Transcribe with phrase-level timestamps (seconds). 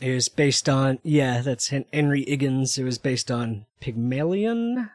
[0.00, 2.76] It was based on yeah, that's Henry Higgins.
[2.76, 4.90] It was based on Pygmalion,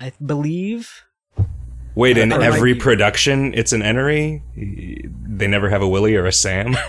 [0.00, 1.04] I believe.
[1.94, 4.40] Wait, uh, in Or every production, it's an Enery.
[4.54, 6.74] They never have a Willie or a Sam.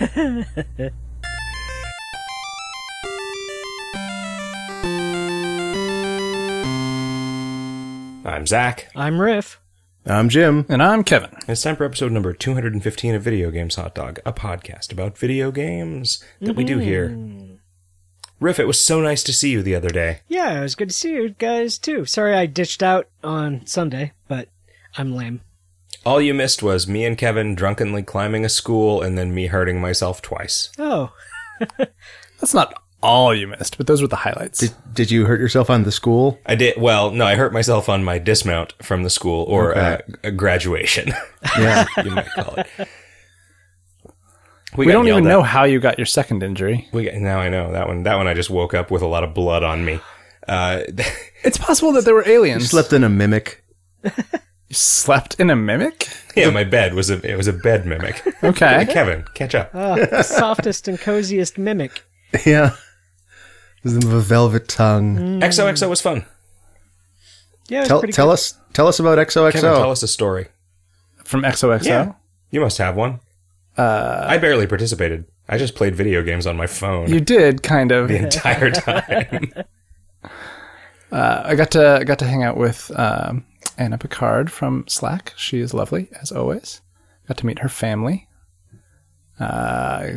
[8.24, 8.88] I'm Zach.
[8.96, 9.60] I'm Riff.
[10.06, 10.64] I'm Jim.
[10.68, 11.30] And I'm Kevin.
[11.46, 15.50] It's time for episode number 215 of Video Games Hot Dog, a podcast about video
[15.50, 16.84] games that we do mm-hmm.
[16.84, 17.58] here.
[18.40, 20.20] Riff, it was so nice to see you the other day.
[20.26, 22.06] Yeah, it was good to see you guys too.
[22.06, 24.48] Sorry I ditched out on Sunday, but
[24.96, 25.42] I'm lame.
[26.06, 29.82] All you missed was me and Kevin drunkenly climbing a school and then me hurting
[29.82, 30.70] myself twice.
[30.78, 31.12] Oh,
[32.40, 34.58] That's not all you missed, but those were the highlights.
[34.58, 36.38] Did, did you hurt yourself on the school?
[36.46, 39.98] I did, well, no, I hurt myself on my dismount from the school or uh,
[40.22, 41.12] a graduation,
[41.58, 41.86] Yeah.
[42.04, 42.66] you might call it.
[44.76, 45.28] we got don't even at.
[45.30, 46.88] know how you got your second injury.
[46.92, 48.02] We got, now I know that one.
[48.04, 50.00] That one I just woke up with a lot of blood on me.
[50.46, 50.82] Uh,
[51.42, 52.68] It's possible that there were aliens.
[52.68, 53.64] Slept in a mimic.
[54.04, 54.10] You
[54.74, 56.06] slept in a mimic?
[56.36, 58.22] yeah, my bed was a it was a bed mimic.
[58.44, 58.84] Okay.
[58.90, 59.70] Kevin, catch up.
[59.72, 62.04] oh the softest and coziest mimic.
[62.46, 62.76] Yeah.
[63.82, 65.40] With a velvet tongue.
[65.40, 66.24] XOXO was fun.
[67.68, 68.32] Yeah, Tell, tell good.
[68.32, 69.52] us tell us about XOXO.
[69.52, 70.48] Kevin, tell us a story.
[71.24, 71.84] From XOXO?
[71.86, 72.12] Yeah.
[72.50, 73.20] You must have one.
[73.78, 75.24] Uh, I barely participated.
[75.48, 78.08] I just played video games on my phone You did kind of.
[78.08, 79.52] the entire time.
[81.12, 83.44] Uh, I got to I got to hang out with um,
[83.76, 85.32] Anna Pickard from Slack.
[85.36, 86.82] She is lovely as always.
[87.26, 88.28] Got to meet her family.
[89.40, 90.10] Uh,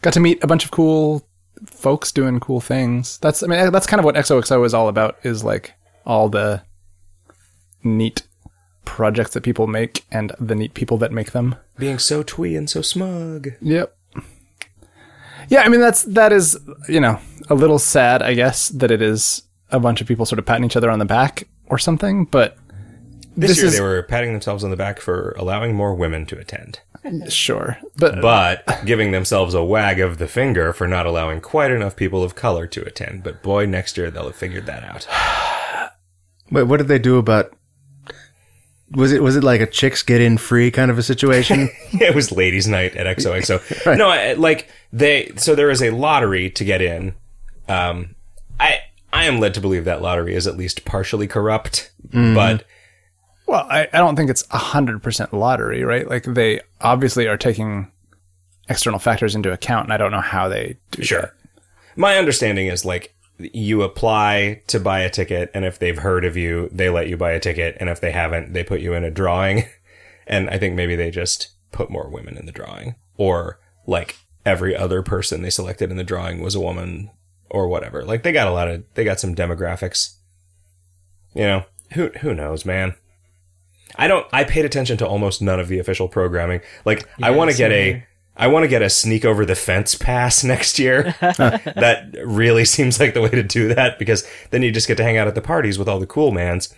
[0.00, 1.27] got to meet a bunch of cool
[1.66, 3.18] folks doing cool things.
[3.18, 5.16] That's I mean that's kind of what XOXO is all about.
[5.22, 5.74] Is like
[6.06, 6.62] all the
[7.82, 8.22] neat
[8.84, 11.54] projects that people make and the neat people that make them.
[11.78, 13.48] Being so twee and so smug.
[13.60, 13.94] Yep.
[15.48, 19.00] Yeah, I mean that's that is you know a little sad, I guess, that it
[19.00, 22.24] is a bunch of people sort of patting each other on the back or something.
[22.26, 22.56] But
[23.36, 26.26] This, This year is- they were patting themselves on the back for allowing more women
[26.26, 26.80] to attend,
[27.28, 31.96] sure, but but giving themselves a wag of the finger for not allowing quite enough
[31.96, 33.22] people of color to attend.
[33.22, 35.06] But boy, next year they'll have figured that out.
[36.50, 37.52] Wait, what did they do about
[38.90, 41.68] was it was it like a chicks get in free kind of a situation?
[41.92, 43.96] it was ladies' night at XOXO.
[43.98, 45.32] No, I, like they.
[45.36, 47.14] So there is a lottery to get in.
[47.68, 48.14] Um,
[48.58, 48.80] I
[49.12, 52.64] I am led to believe that lottery is at least partially corrupt, but
[53.48, 56.06] well, I, I don't think it's hundred percent lottery, right?
[56.06, 57.90] Like they obviously are taking
[58.68, 61.06] external factors into account, and I don't know how they do it.
[61.06, 61.34] sure.
[61.96, 66.36] My understanding is like you apply to buy a ticket, and if they've heard of
[66.36, 69.02] you, they let you buy a ticket, and if they haven't, they put you in
[69.04, 69.64] a drawing.
[70.30, 74.76] And I think maybe they just put more women in the drawing, or like every
[74.76, 77.08] other person they selected in the drawing was a woman,
[77.48, 78.04] or whatever.
[78.04, 80.16] Like they got a lot of they got some demographics.
[81.32, 82.94] You know, who who knows, man.
[83.96, 84.26] I don't.
[84.32, 86.60] I paid attention to almost none of the official programming.
[86.84, 87.84] Like, I want to get same a.
[87.84, 88.08] here.
[88.36, 91.14] I want to get a sneak over the fence pass next year.
[91.20, 95.02] that really seems like the way to do that because then you just get to
[95.02, 96.72] hang out at the parties with all the cool mans.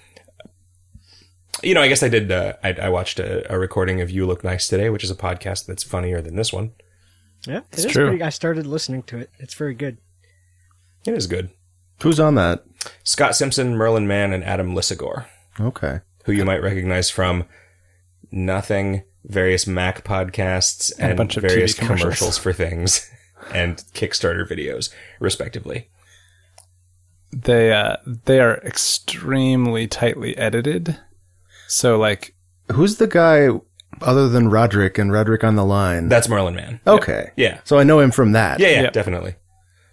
[1.62, 2.32] You know, I guess I did.
[2.32, 5.15] Uh, I, I watched a, a recording of "You Look Nice Today," which is a
[5.16, 6.72] podcast that's funnier than this one.
[7.47, 8.09] Yeah, It's it is true.
[8.09, 9.31] Pretty, I started listening to it.
[9.38, 9.98] It's very good.
[11.06, 11.50] It is good.
[12.03, 12.65] Who's on that?
[13.04, 15.27] Scott Simpson, Merlin Mann, and Adam Lisagor,
[15.59, 16.00] Okay.
[16.25, 17.45] Who you might recognize from
[18.31, 22.01] nothing, various Mac podcasts, And a bunch of various commercials.
[22.01, 23.11] commercials for things,
[23.55, 25.89] and Kickstarter videos, respectively.
[27.33, 30.99] They uh, they are extremely tightly edited,
[31.69, 32.35] so like
[32.73, 33.49] Who's the guy
[34.01, 36.09] other than Roderick and Roderick on the line?
[36.09, 36.81] That's Merlin Mann.
[36.87, 37.31] okay.
[37.37, 37.61] Yeah.
[37.65, 38.59] So I know him from that.
[38.61, 38.93] Yeah, yeah, Yep.
[38.93, 39.35] definitely.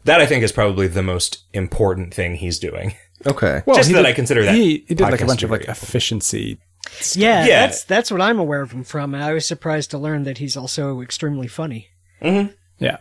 [0.06, 2.96] That I think is probably the most important thing he's doing.
[3.28, 3.62] Okay.
[3.66, 5.52] well, Just he that did- I consider that he, he did like a bunch of
[5.52, 5.72] like video.
[5.74, 6.60] efficiency.
[7.14, 7.60] Yeah, Yeah.
[7.68, 10.38] that's that's what I'm aware of him from, and I was surprised to learn that
[10.38, 11.90] he's also extremely funny.
[12.22, 12.54] Mm-hmm.
[12.80, 12.98] Yeah,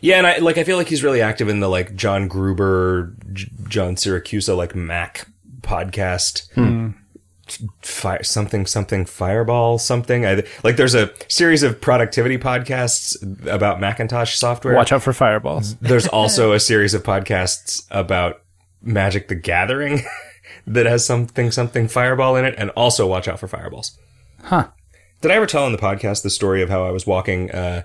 [0.00, 3.14] Yeah, and I like I feel like he's really active in the like John Gruber,
[3.32, 5.26] J- John Siracusa like Mac
[5.62, 6.52] podcast.
[6.54, 6.90] Hmm.
[7.82, 13.14] Fire something something fireball something I like there's a series of productivity podcasts
[13.46, 14.74] about Macintosh software.
[14.74, 15.74] watch out for fireballs.
[15.76, 18.40] There's also a series of podcasts about
[18.84, 20.02] Magic the Gathering
[20.66, 23.98] that has something something fireball in it, and also watch out for fireballs.
[24.42, 24.68] Huh.
[25.20, 27.84] Did I ever tell on the podcast the story of how I was walking uh,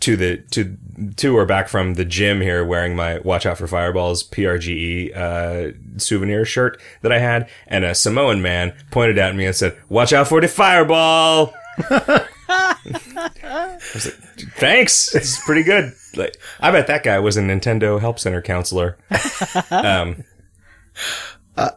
[0.00, 0.76] to the to
[1.16, 5.72] to or back from the gym here wearing my watch out for fireballs PRGE uh,
[5.98, 10.12] souvenir shirt that I had, and a Samoan man pointed at me and said, "Watch
[10.12, 11.52] out for the fireball."
[12.86, 14.14] I was like,
[14.56, 15.14] thanks.
[15.14, 15.92] It's pretty good.
[16.16, 18.98] Like, I bet that guy was a Nintendo Help Center counselor.
[19.70, 20.24] Um,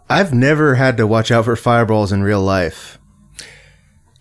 [0.10, 2.98] I've never had to watch out for fireballs in real life.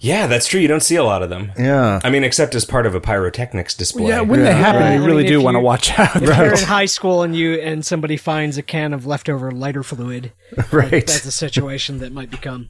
[0.01, 0.61] yeah, that's true.
[0.61, 1.53] You don't see a lot of them.
[1.59, 1.99] Yeah.
[2.05, 4.09] I mean, except as part of a pyrotechnics display.
[4.09, 4.95] Yeah, when they happen, Right.
[4.97, 6.17] you I really mean, do want to watch out.
[6.17, 9.83] If you're in high school and you and somebody finds a can of leftover lighter
[9.83, 10.33] fluid,
[10.73, 10.91] right.
[10.91, 12.69] that's a situation that might become.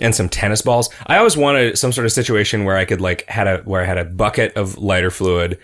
[0.00, 0.88] And some tennis balls.
[1.06, 3.84] I always wanted some sort of situation where I could like had a where I
[3.84, 5.58] had a bucket of lighter fluid,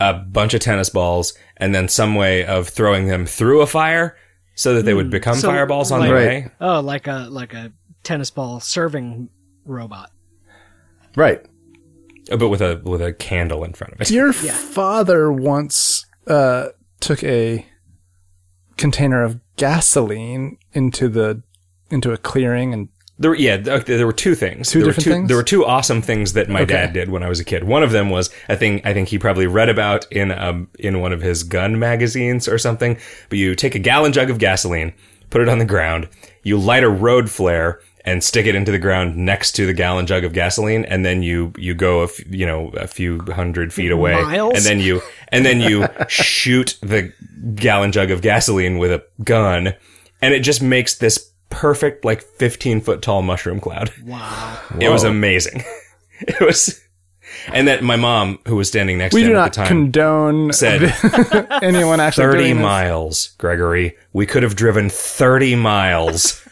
[0.00, 4.16] a bunch of tennis balls, and then some way of throwing them through a fire
[4.54, 5.40] so that they would become Hmm.
[5.40, 6.50] So, fireballs on like- the way.
[6.60, 7.72] Oh, like a like a
[8.02, 9.28] tennis ball serving
[9.64, 10.10] robot.
[11.16, 11.44] right.
[12.30, 14.10] Uh, But with a with a candle in front of it.
[14.10, 16.68] Your father once uh,
[17.00, 17.66] took a
[18.76, 21.42] container of gasoline into the
[21.90, 24.70] into a clearing and There, were- yeah, th- there were two things.
[24.70, 25.28] Two there different were two, things?
[25.28, 26.74] There were two awesome things that my Okay.
[26.74, 27.64] dad did when I was a kid.
[27.64, 31.00] One of them was a thing I think he probably read about in um in
[31.00, 32.98] one of his gun magazines or something.
[33.30, 34.92] But you take a gallon jug of gasoline,
[35.30, 36.08] put it on the ground,
[36.42, 40.06] you light a road flare and stick it into the ground next to the gallon
[40.06, 43.72] jug of gasoline, and then you you go a f- you know a few hundred
[43.72, 44.54] feet away, Miles?
[44.56, 47.12] and then you and then you shoot the
[47.54, 49.72] gallon jug of gasoline with a gun,
[50.20, 53.92] and it just makes this perfect like 15 foot tall mushroom cloud.
[54.04, 54.58] Wow.
[54.80, 55.62] It was amazing.
[56.18, 56.82] It was,
[57.52, 59.56] and then my mom, who was standing next we to do him at not the
[59.56, 60.82] time, condone said,
[61.62, 62.62] anyone actually 30 doing this.
[62.62, 63.96] miles, Gregory.
[64.14, 66.42] We could have driven 30 miles.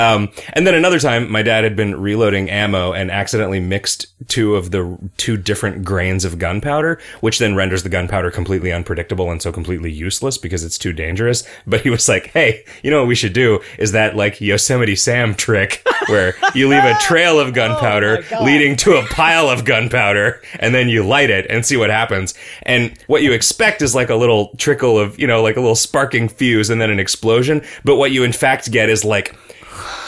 [0.00, 4.56] Um, and then another time, my dad had been reloading ammo and accidentally mixed two
[4.56, 9.42] of the two different grains of gunpowder, which then renders the gunpowder completely unpredictable and
[9.42, 11.46] so completely useless because it's too dangerous.
[11.66, 14.96] But he was like, "Hey, you know what we should do is that like Yosemite
[14.96, 20.40] Sam trick where you leave a trail of gunpowder leading to a pile of gunpowder
[20.58, 22.34] and then you light it and see what happens.
[22.62, 25.76] And what you expect is like a little trickle of, you know, like a little
[25.76, 27.62] sparking fuse and then an explosion.
[27.84, 29.36] But what you in fact get is like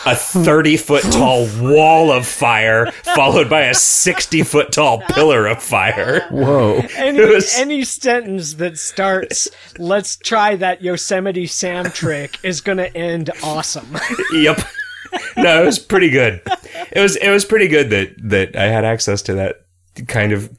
[0.04, 5.62] a 30 foot tall wall of fire followed by a 60 foot tall pillar of
[5.62, 6.26] fire.
[6.30, 6.80] Whoa.
[6.96, 9.48] Any, was- any sentence that starts,
[9.78, 13.96] let's try that Yosemite Sam trick is going to end awesome.
[14.32, 14.60] Yep.
[15.36, 16.40] No, it was pretty good.
[16.90, 19.66] It was it was pretty good that that I had access to that
[20.08, 20.50] kind of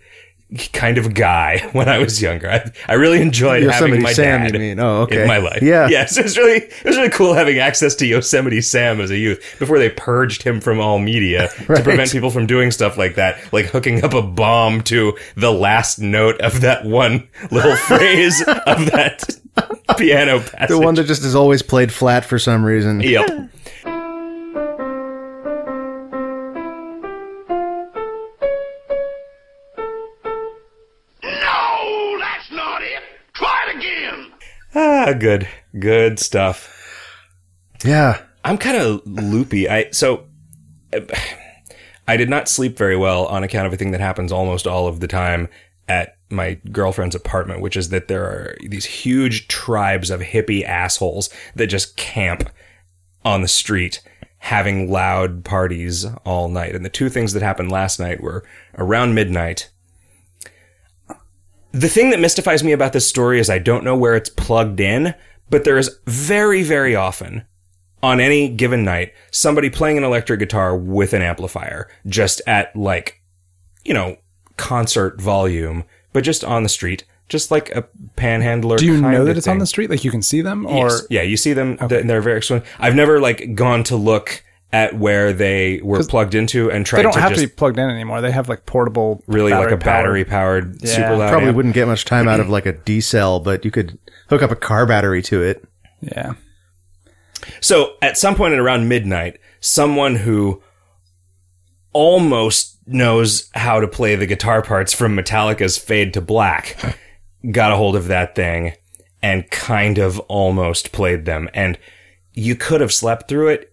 [0.71, 2.49] kind of guy when I was younger.
[2.49, 4.79] I, I really enjoyed having my Sam, dad you mean?
[4.79, 5.23] Oh, okay.
[5.23, 5.61] in my life.
[5.61, 5.87] Yeah.
[5.87, 9.17] Yes, it was really it was really cool having access to Yosemite Sam as a
[9.17, 13.15] youth before they purged him from all media to prevent people from doing stuff like
[13.15, 18.41] that, like hooking up a bomb to the last note of that one little phrase
[18.41, 19.23] of that
[19.97, 20.69] piano passage.
[20.69, 23.01] The one that just is always played flat for some reason.
[23.01, 23.49] Yep.
[34.75, 35.47] Ah, good,
[35.77, 36.69] good stuff.
[37.83, 38.21] Yeah.
[38.43, 39.69] I'm kind of loopy.
[39.69, 40.25] I so
[42.07, 44.87] I did not sleep very well on account of a thing that happens almost all
[44.87, 45.47] of the time
[45.87, 51.29] at my girlfriend's apartment, which is that there are these huge tribes of hippie assholes
[51.55, 52.49] that just camp
[53.23, 54.01] on the street
[54.39, 56.75] having loud parties all night.
[56.75, 58.43] And the two things that happened last night were
[58.77, 59.69] around midnight.
[61.73, 64.79] The thing that mystifies me about this story is I don't know where it's plugged
[64.79, 65.13] in,
[65.49, 67.45] but there is very, very often
[68.01, 73.21] on any given night somebody playing an electric guitar with an amplifier just at like,
[73.83, 74.17] you know,
[74.55, 77.81] concert volume, but just on the street, just like a
[78.15, 78.77] panhandler.
[78.77, 79.89] Do you know that it's on the street?
[79.89, 81.07] Like you can see them, or Yes.
[81.09, 81.77] yeah, you see them.
[81.77, 82.41] th- They're very.
[82.77, 86.99] I've never like gone to look at where they were plugged into and tried to.
[86.99, 88.19] they don't to have just to be plugged in anymore.
[88.21, 90.95] They have like portable, really like a battery-powered- battery powered Yeah.
[90.95, 91.29] super loud.
[91.29, 91.55] Probably amp.
[91.57, 93.97] wouldn't get much time out of like a D cell, but you could
[94.29, 95.63] hook up a car battery to it.
[96.01, 96.33] Yeah,
[97.61, 100.61] So at some point at around midnight, someone who
[101.93, 106.97] almost knows how to play the guitar parts from Metallica's Fade to Black
[107.51, 108.73] got a hold of that thing
[109.21, 111.49] and kind of almost played them.
[111.53, 111.77] And
[112.33, 113.72] you could have slept through it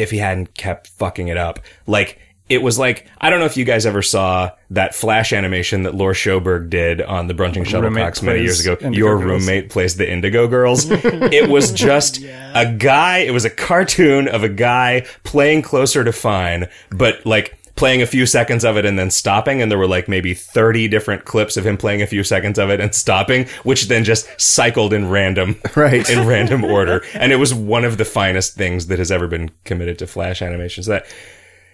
[0.00, 1.60] if he hadn't kept fucking it up.
[1.86, 2.18] Like,
[2.50, 5.94] it was like, I don't know if you guys ever saw that flash animation that
[5.94, 8.72] Lore Sjöberg did on the Brunching Shuttlecocks many years ago.
[8.72, 9.46] Indigo Your Girls.
[9.46, 10.86] roommate plays the Indigo Girls.
[10.90, 12.20] it was just
[12.54, 17.56] a guy, it was a cartoon of a guy playing closer to fine, but like
[17.80, 19.60] playing a few seconds of it and then stopping.
[19.60, 22.70] And there were like maybe 30 different clips of him playing a few seconds of
[22.70, 26.08] it and stopping, which then just cycled in random, Right.
[26.08, 27.02] in random order.
[27.14, 30.42] And it was one of the finest things that has ever been committed to flash
[30.42, 30.86] animations.
[30.86, 31.06] That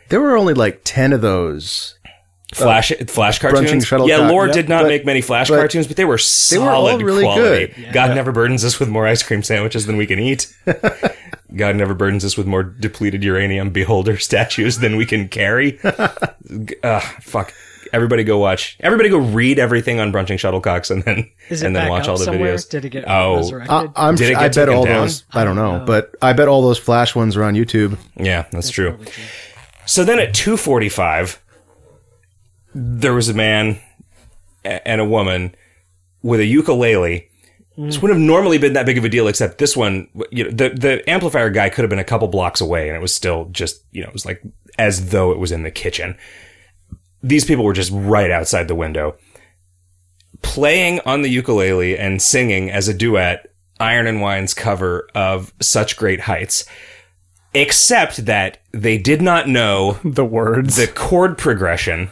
[0.09, 1.99] There were only like 10 of those.
[2.53, 3.91] Uh, flash, flash cartoons.
[3.91, 4.55] Yeah, Lore Yep.
[4.55, 7.25] did not But- make many flash but cartoons, but they were were solid all really
[7.25, 7.67] quality.
[7.75, 7.93] good.
[7.93, 10.47] God never burdens us with more ice cream sandwiches than we can eat.
[11.55, 15.79] God never burdens us with more depleted uranium beholder statues than we can carry.
[15.85, 17.53] Ugh, fuck.
[17.93, 18.77] Everybody go watch.
[18.81, 22.25] Everybody go read everything on brunching shuttlecocks and then Is and then watch all the
[22.25, 22.55] somewhere?
[22.57, 22.69] videos.
[22.69, 23.37] Did it get Oh.
[23.37, 23.71] resurrected?
[23.73, 25.03] I, I'm Did it get I bet all down?
[25.03, 25.25] those.
[25.33, 27.97] I don't know, but I bet all those Flash ones are on YouTube.
[28.17, 28.99] Yeah, that's, true.
[29.87, 31.39] So then at 2:45
[32.75, 33.79] there was a man
[34.65, 35.55] and a woman
[36.23, 37.29] with a ukulele.
[37.79, 37.87] Mm.
[37.87, 40.51] This wouldn't have normally been that big of a deal, except this one, you know,
[40.51, 43.47] the, the amplifier guy could have been a couple blocks away and it was still
[43.53, 44.43] just, you know, it was like
[44.79, 46.17] as though it was in the kitchen.
[47.23, 49.17] These people were just right outside the window
[50.43, 55.97] playing on the ukulele and singing as a duet Iron and Wine's cover of Such
[55.97, 56.65] Great Heights
[57.55, 60.77] except that they did not know The words.
[60.77, 62.11] the chord progression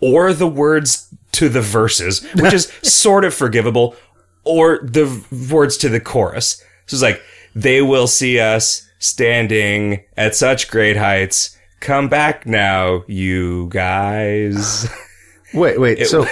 [0.00, 3.96] or the words to the verses, which is sort of forgivable,
[4.44, 5.06] or the
[5.50, 6.62] words to the chorus.
[6.86, 7.22] So it's like,
[7.54, 11.56] they will see us standing at such great heights.
[11.80, 14.88] Come back now, you guys.
[15.54, 16.06] Wait, wait.
[16.06, 16.26] so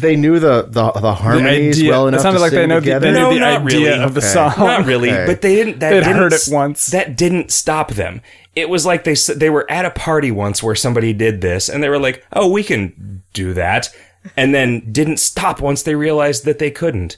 [0.00, 2.68] they knew the the, the harmonies idea- well it enough sounded to like they sing
[2.68, 3.06] know the- together.
[3.10, 4.02] they knew No, the not idea really.
[4.04, 4.28] of the Okay.
[4.28, 4.52] song.
[4.58, 5.26] Not really, Okay.
[5.26, 5.80] but they didn't.
[5.80, 6.86] That They'd didn't, heard it once.
[6.86, 8.20] That didn't stop them.
[8.54, 11.82] It was like they they were at a party once where somebody did this, and
[11.82, 13.88] they were like, "Oh, we can do that,"
[14.36, 17.16] and then didn't stop once they realized that they couldn't.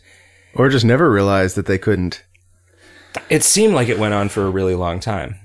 [0.55, 2.25] or just never realized that they couldn't.
[3.29, 5.37] It seemed like it went on for a really long time.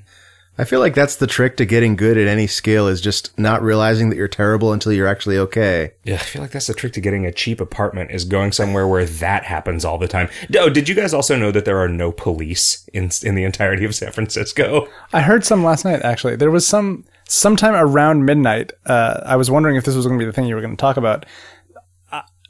[0.57, 3.61] I feel like that's the trick to getting good at any skill is just not
[3.61, 5.91] realizing that you're terrible until you're actually okay.
[6.05, 8.87] Yeah, I feel like that's the trick to getting a cheap apartment is going somewhere
[8.87, 10.29] where that happens all the time.
[10.57, 13.83] Oh, did you guys also know that there are no police in in the entirety
[13.83, 14.87] of San Francisco?
[15.11, 16.01] I heard some last night.
[16.03, 18.71] Actually, there was some sometime around midnight.
[18.85, 20.77] Uh, I was wondering if this was going to be the thing you were going
[20.77, 21.25] to talk about.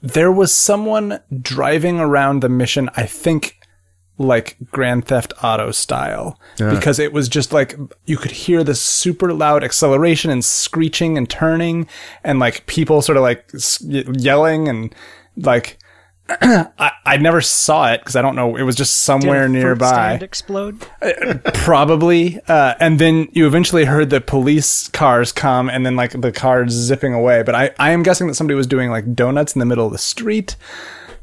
[0.05, 2.89] There was someone driving around the mission.
[2.95, 3.57] I think
[4.17, 6.39] like Grand Theft Auto style
[6.73, 11.29] because it was just like you could hear the super loud acceleration and screeching and
[11.29, 11.87] turning
[12.23, 14.95] and like people sort of like yelling and
[15.35, 15.77] like
[16.29, 19.87] I, I never saw it because I don't know it was just somewhere a nearby
[19.87, 20.79] stand explode?
[21.53, 26.31] probably uh, and then you eventually heard the police cars come and then like the
[26.31, 29.59] cars zipping away but I, I am guessing that somebody was doing like donuts in
[29.59, 30.55] the middle of the street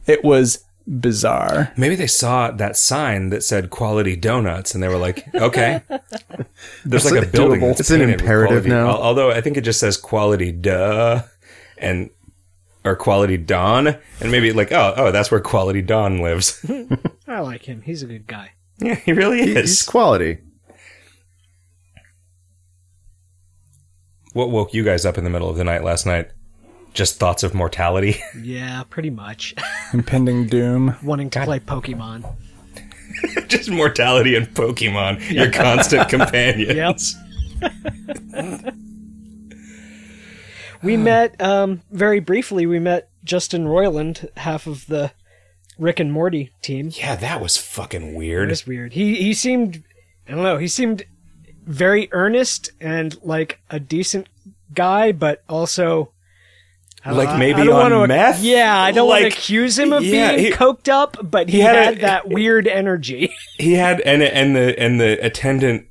[0.06, 4.98] it was bizarre Maybe they saw that sign that said quality donuts and they were
[4.98, 5.82] like, okay.
[6.84, 7.62] There's like a building.
[7.62, 8.88] It's an imperative now.
[8.88, 11.22] Although I think it just says quality duh
[11.78, 12.10] and
[12.84, 16.64] or quality dawn and maybe like oh oh that's where quality dawn lives.
[17.28, 17.82] I like him.
[17.82, 18.52] He's a good guy.
[18.78, 19.46] yeah, he really is.
[19.48, 19.82] He's is.
[19.84, 20.38] quality.
[24.32, 26.30] What woke you guys up in the middle of the night last night?
[26.94, 28.16] Just thoughts of mortality.
[28.42, 29.54] Yeah, pretty much.
[29.92, 32.34] impending doom Wanting to play Pokemon.
[33.48, 37.14] just mortality and Pokemon, your constant companions.
[40.82, 42.66] We met um, very briefly.
[42.66, 45.12] We met Justin Roiland, half of the
[45.78, 46.90] Rick and Morty team.
[46.92, 48.48] Yeah, that was fucking weird.
[48.48, 48.92] It was weird.
[48.92, 49.82] He he seemed
[50.28, 50.58] I don't know.
[50.58, 51.04] He seemed
[51.64, 54.28] very earnest and like a decent
[54.74, 56.12] guy, but also
[57.04, 58.42] I Like maybe on wanna, meth?
[58.42, 61.56] Yeah, I don't want to accuse him of yeah, being he- coked up, but he,
[61.56, 63.32] he had had, a- that weird energy.
[63.58, 65.86] He had and and the and the attendant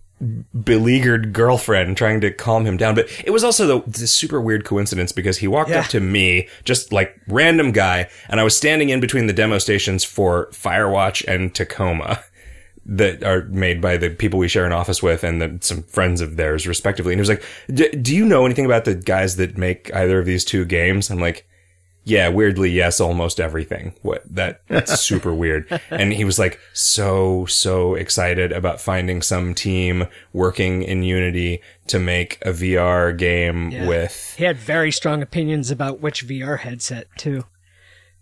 [0.63, 2.95] beleaguered girlfriend trying to calm him down.
[2.95, 5.79] But it was also the, super weird coincidence because he walked Yeah.
[5.81, 9.57] up to me, just like random guy, and I was standing in between the demo
[9.57, 12.23] stations for Firewatch and Tacoma
[12.85, 16.19] that are made by the people we share an office with and the, some friends
[16.21, 17.13] of theirs respectively.
[17.13, 20.19] And he was like, "D- do you know anything about the guys that make either
[20.19, 21.09] of these two games?
[21.09, 21.47] I'm like,
[22.03, 23.93] yeah, weirdly, yes, almost everything.
[24.01, 25.79] What that that's super weird.
[25.89, 31.99] And he was like so so excited about finding some team working in Unity to
[31.99, 33.87] make a VR game Yeah.
[33.87, 34.35] with.
[34.37, 37.45] He had very strong opinions about which VR headset too.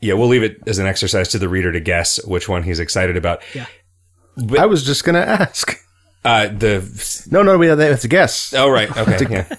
[0.01, 2.79] Yeah, we'll leave it as an exercise to the reader to guess which one he's
[2.79, 3.41] excited about.
[3.53, 3.65] Yeah.
[4.57, 5.77] I was just gonna ask.
[6.23, 8.53] Uh, the No, no, we that's a guess.
[8.53, 9.55] oh right, okay, yeah.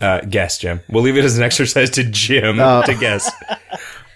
[0.00, 0.80] Uh, guess, Jim.
[0.88, 3.30] We'll leave it as an exercise to Jim to guess.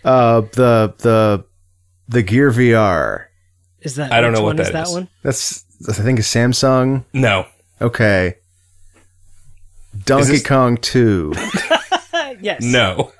[0.02, 1.44] Uh, the the
[2.08, 3.26] the Gear VR.
[3.82, 4.94] Is that I don't know what one is that that is.
[4.94, 5.08] one?
[5.22, 7.04] That's I think a Samsung.
[7.12, 7.44] No,
[7.82, 8.36] Okay.
[10.06, 11.34] Donkey this- Kong Two.
[12.40, 12.62] Yes.
[12.62, 13.12] no.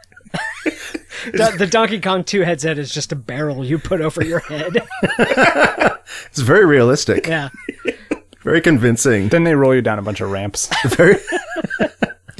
[0.64, 4.87] Do- the Donkey Kong 2 headset is just a barrel you put over your head.
[6.31, 7.26] It's very realistic.
[7.26, 7.50] yeah.
[8.43, 9.29] Very convincing.
[9.29, 10.71] Then they roll you down a bunch of ramps.
[10.87, 11.17] Very.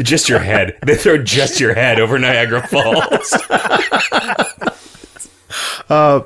[0.03, 0.79] Just your head.
[0.87, 3.37] They throw just your head over Niagara Falls.
[5.89, 6.23] Uh,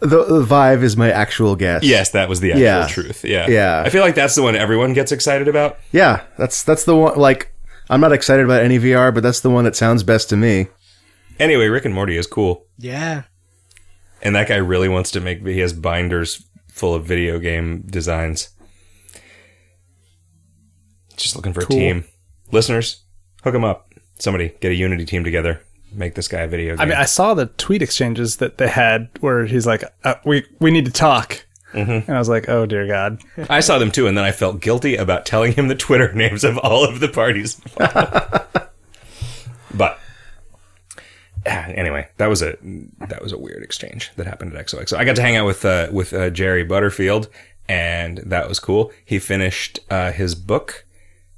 [0.00, 1.82] the, the Vive is my actual guess.
[1.84, 2.86] yes, that was the actual Yeah.
[2.88, 3.24] truth.
[3.24, 3.46] Yeah.
[3.48, 3.82] Yeah.
[3.84, 5.78] I feel like that's the one everyone gets excited about.
[5.92, 7.18] Yeah, that's that's the one.
[7.18, 7.52] Like,
[7.90, 10.68] I'm not excited about any VR, but that's the one that sounds best to me.
[11.38, 12.66] Anyway, Rick and Morty is cool.
[12.78, 13.24] Yeah.
[14.22, 18.48] And that guy really wants to make, he has binders full of video game designs.
[21.16, 22.04] Just looking for a team.
[22.54, 23.02] Listeners,
[23.42, 23.92] hook him up.
[24.20, 25.60] Somebody get a Unity team together.
[25.92, 26.80] Make this guy a video game.
[26.80, 30.46] I mean, I saw the tweet exchanges that they had where he's like, uh, "We
[30.60, 33.20] we need to talk," and I was like, "Oh dear God."
[33.50, 36.44] I saw them too, and then I felt guilty about telling him the Twitter names
[36.44, 38.70] of all of the parties but
[41.44, 42.56] ah, anyway, that was a
[43.08, 44.96] that was a weird exchange that happened at XOXO.
[44.96, 47.28] I got to hang out with uh, with uh, Jerry Butterfield,
[47.68, 48.92] and that was cool.
[49.04, 50.84] He finished uh, his book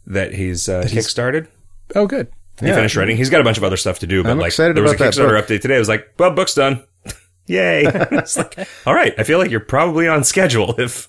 [0.07, 1.49] that he's uh, kickstarted.
[1.95, 2.29] Oh, good.
[2.61, 3.17] He finished writing.
[3.17, 4.93] He's got a bunch of other stuff to do, but I'm like excited there was
[4.93, 5.77] a about that Kickstarter update today.
[5.77, 6.83] It was like, well, book's done.
[7.47, 7.83] Yay!
[7.87, 9.15] it's like, all right.
[9.19, 10.75] I feel like you're probably on schedule.
[10.79, 11.09] If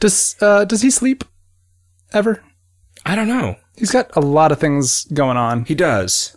[0.00, 1.24] Does uh, does he sleep
[2.12, 2.42] ever?
[3.06, 5.64] I don't know, He's got a lot of things going on.
[5.64, 6.36] He does.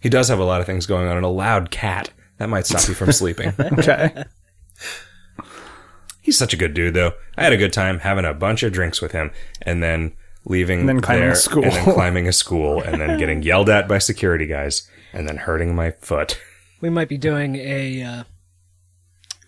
[0.00, 2.10] He does have a lot of things going on, and a loud cat.
[2.38, 3.52] That might stop you from sleeping.
[3.58, 4.24] Okay.
[6.22, 7.14] He's such a good dude, though.
[7.36, 10.12] I had a good time having a bunch of drinks with him, and then
[10.46, 11.64] leaving And then climbing there, a school.
[11.64, 15.36] and then climbing a school, and then getting yelled at by security guys, and then
[15.36, 16.40] hurting my foot.
[16.80, 18.24] We might be doing a uh,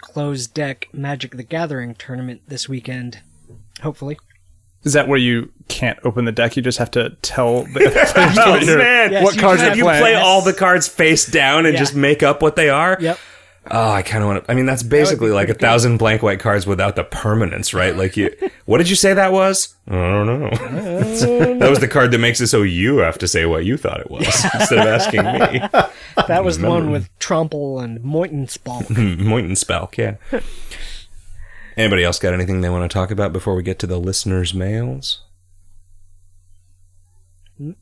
[0.01, 3.21] closed deck Magic the Gathering tournament this weekend.
[3.83, 4.19] Hopefully.
[4.85, 6.57] Is that where you can't open the deck?
[6.57, 9.13] You just have to tell the other players what, you're- man.
[9.13, 9.77] Yes, what you cards can.
[9.77, 11.81] you're you play all the cards face down and Yeah.
[11.81, 12.97] just make up what they are.
[13.01, 13.19] Yep.
[13.71, 14.51] Oh, I kind of want to.
[14.51, 15.61] I mean, that's basically like a good.
[15.61, 17.95] thousand blank white cards without the permanence, right?
[17.95, 18.35] Like you.
[18.65, 19.75] What did you say that was?
[19.89, 20.51] I don't know.
[21.59, 24.01] that was the card that makes it so you have to say what you thought
[24.01, 25.61] it was instead of asking me.
[26.29, 28.87] That was the one with Trumple and Moitenspalk.
[28.89, 30.41] Mointon Spelk, yeah.
[31.77, 34.53] Anybody else got anything they want to talk about before we get to the listeners'
[34.53, 35.23] mails?
[37.57, 37.73] Hmm?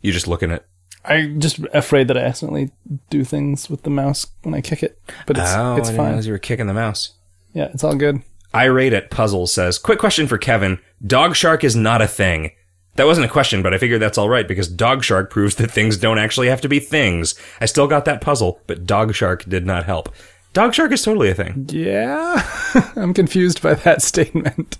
[0.00, 0.64] You just looking at
[1.04, 2.70] I'm just afraid that I accidentally
[3.10, 6.14] do things with the mouse when I kick it, but it's oh, it's I fine.
[6.14, 7.12] As you were kicking the mouse.
[7.52, 8.22] Yeah, it's all good.
[8.54, 10.78] Irate at Puzzle says, Quick question for Kevin.
[11.04, 12.52] Dog shark is not a thing.
[12.96, 15.70] That wasn't a question, but I figured that's all right because dog shark proves that
[15.70, 17.34] things don't actually have to be things.
[17.60, 20.14] I still got that puzzle, but dog shark did not help.
[20.52, 21.66] Dog shark is totally a thing.
[21.70, 22.48] Yeah,
[22.96, 24.78] I'm confused by that statement.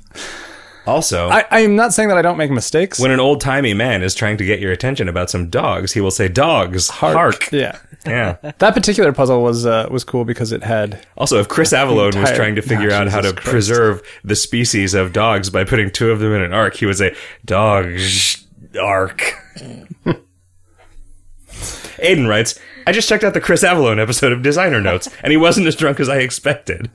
[0.87, 2.99] Also, I, I'm not saying that I don't make mistakes.
[3.01, 6.01] when an old timey man is trying to get your attention about some dogs, he
[6.01, 7.49] will say, Dogs, hark.
[7.53, 8.37] Yeah, Yeah.
[8.59, 12.17] that particular puzzle was uh, was cool because it had Also, if Chris Avellone was
[12.17, 13.49] Entire- trying to figure Oh, out how to Christ.
[13.49, 16.99] preserve the species of dogs by putting two of them in an ark, he would
[16.99, 17.15] say,
[17.47, 18.45] Dogs,
[18.81, 19.23] ark.
[21.99, 25.37] Aiden writes, I just checked out the Chris Avellone episode of Designer Notes, and he
[25.37, 26.91] wasn't as drunk as I expected.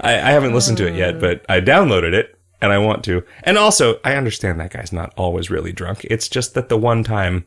[0.00, 3.22] I, I haven't listened to it yet, but I downloaded it, and I want to.
[3.44, 6.04] And also, I understand that guy's not always really drunk.
[6.10, 7.44] It's just that the one time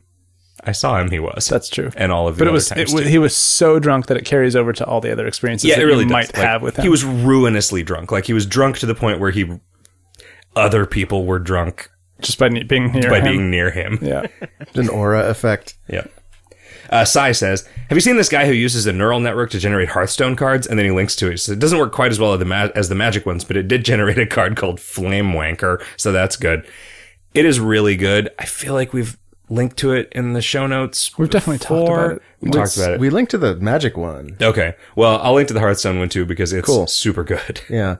[0.62, 1.48] I saw him, he was.
[1.48, 1.90] that's true.
[1.96, 3.06] and all of the But it was it, times wa- too.
[3.08, 5.82] he was so drunk that it carries over to all the other experiences yeah, that
[5.82, 6.12] it really you does.
[6.12, 6.82] might Like, have with him.
[6.84, 8.10] He was ruinously drunk.
[8.12, 9.58] Like he was drunk to the point where he,
[10.56, 13.24] other people were drunk just by ne- being near by him.
[13.24, 13.98] being near him.
[14.00, 14.26] yeah.
[14.74, 15.76] An aura effect.
[15.88, 16.06] Yeah.
[16.90, 19.88] Uh, Sai says, "Have you seen this guy who uses a neural network to generate
[19.90, 21.38] Hearthstone cards?" And then he links to it.
[21.38, 23.56] So it doesn't work quite as well as the ma- as the magic ones, but
[23.56, 26.66] it did generate a card called Flame Wanker, so that's good.
[27.34, 28.30] It is really good.
[28.38, 29.16] I feel like we've
[29.50, 31.18] linked to it in the show notes.
[31.18, 32.22] We've definitely talked about it.
[32.40, 33.00] We talked about it.
[33.00, 34.36] We linked to the magic one.
[34.40, 34.74] okay.
[34.96, 36.86] Well, I'll link to the Hearthstone one too because it's Cool.
[36.86, 37.60] super good.
[37.68, 37.96] Yeah.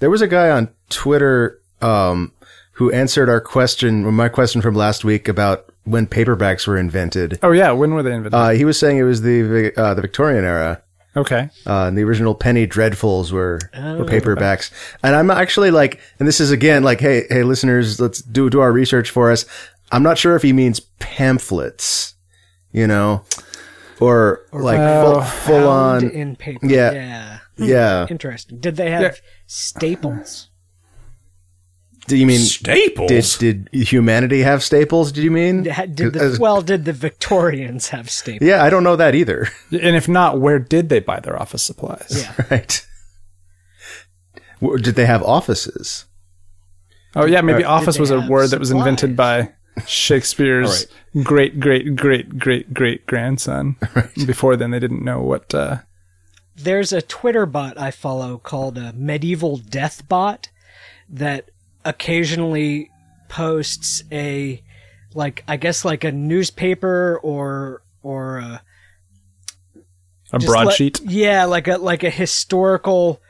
[0.00, 2.32] There was a guy on Twitter um,
[2.72, 7.38] who answered our question, my question from last week about when paperbacks were invented.
[7.42, 8.34] Oh yeah, when were they invented?
[8.34, 10.82] Uh, he was saying it was the uh, the Victorian era.
[11.16, 11.50] okay.
[11.66, 14.70] Uh, and the original penny dreadfuls were, were paperbacks.
[15.02, 18.60] And I'm actually like, and this is again like, hey, hey, listeners, let's do do
[18.60, 19.44] our research for us.
[19.90, 22.14] I'm not sure if he means pamphlets,
[22.72, 23.24] you know,
[24.00, 26.08] or, like full, full on.
[26.10, 26.66] in paper.
[26.66, 26.92] Yeah.
[26.92, 27.38] Yeah.
[27.58, 28.06] Yeah.
[28.08, 28.58] Interesting.
[28.58, 29.12] Did they have Yeah.
[29.46, 30.48] staples?
[32.06, 33.38] Do you mean Staples.
[33.38, 35.12] did did humanity have staples?
[35.12, 35.62] Did you mean?
[35.62, 38.46] Did the, well, did the Victorians have staples?
[38.46, 39.48] yeah, I don't know that either.
[39.70, 42.26] And if not, where did they buy their office supplies?
[42.26, 42.44] Yeah.
[42.50, 42.86] right.
[44.60, 46.06] Did they have offices?
[47.14, 49.52] Oh yeah, maybe Did office was a have word that was invented by
[49.86, 50.86] Shakespeare's
[51.22, 53.76] great great great great great grandson.
[54.26, 55.54] Before then, they didn't know what.
[55.54, 55.78] Uh,
[56.56, 60.48] There's a Twitter bot I follow called a Medieval Death Bot,
[61.08, 61.50] that
[61.84, 62.90] occasionally
[63.28, 64.62] posts a
[65.14, 68.62] like I guess like a newspaper or or a,
[70.32, 71.00] A broadsheet.
[71.00, 73.20] like- yeah, like a like a historical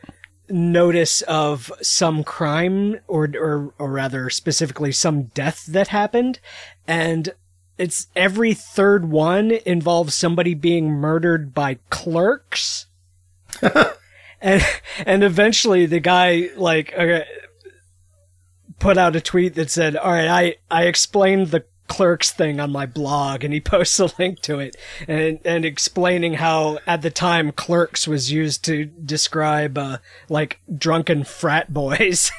[0.49, 6.39] notice of some crime or or or rather specifically some death that happened
[6.87, 7.31] and
[7.79, 12.87] it's every third one involves somebody being murdered by clerks
[14.43, 14.63] and
[15.07, 17.21] and eventually the guy like uh,
[18.83, 22.71] put out a tweet that said all right i i explained the clerks thing on
[22.73, 27.11] my blog and he posts a link to it and and explaining how at the
[27.11, 32.31] time clerks was used to describe uh, like drunken frat boys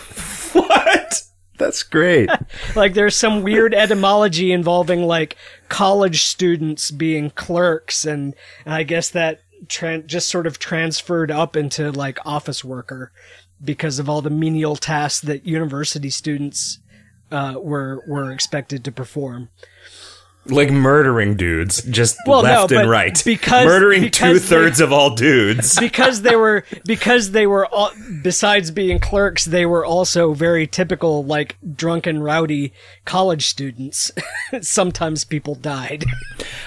[0.52, 1.22] What?
[1.58, 2.28] That's great.
[2.76, 5.36] like there's some weird etymology involving like
[5.68, 11.56] college students being clerks and, and i guess that tran- just sort of transferred up
[11.56, 13.12] into like office worker
[13.62, 16.78] because of all the menial tasks that university students
[17.30, 19.48] uh, were were expected to perform
[20.46, 23.22] Like murdering dudes, just Well, no, left and right.
[23.24, 25.78] because- murdering two thirds of all dudes.
[25.88, 27.92] because they were because they were all,
[28.22, 32.72] besides being clerks they were also very typical like drunken rowdy
[33.04, 34.10] college students
[34.62, 36.04] sometimes people died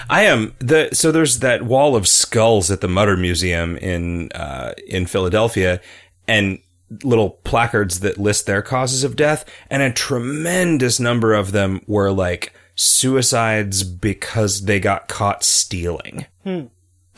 [0.08, 4.72] I am the so there's that wall of skulls at the Mutter Museum in uh,
[4.86, 5.80] in Philadelphia,
[6.28, 6.58] and
[7.02, 12.10] little placards that list their causes of death, and a tremendous number of them were
[12.12, 16.62] like suicides because they got caught stealing Huh.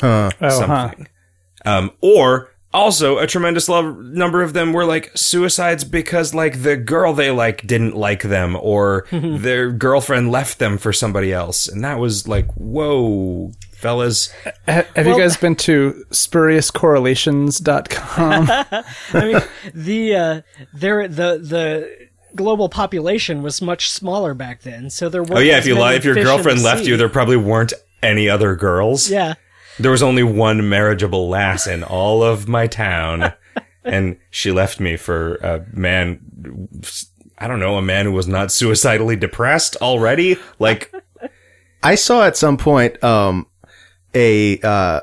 [0.00, 0.50] Oh, huh.
[0.50, 1.08] something,
[1.64, 6.76] um, or also a tremendous lo- number of them were like suicides because like the
[6.76, 11.82] girl they like didn't like them or their girlfriend left them for somebody else and
[11.82, 14.32] that was like whoa fellas
[14.68, 18.50] Ha- Have you guys been to spuriouscorrelations.com?
[19.12, 19.40] I mean,
[19.74, 20.40] the uh,
[20.74, 25.24] there the the global population was much smaller back then, so there.
[25.30, 28.54] oh yeah if you li- if your girlfriend left you there probably weren't any other
[28.54, 29.34] girls Yeah,
[29.78, 33.32] there was only one marriageable lass in all of my town
[33.84, 36.68] and she left me for a man
[37.38, 40.92] i don't know a man who was not suicidally depressed already like
[41.82, 43.46] I saw at some point um
[44.16, 45.00] a uh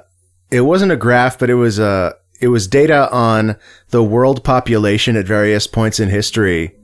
[0.52, 3.56] it wasn't a graph but it was uh it was data on
[3.90, 6.76] the world population at various points in history.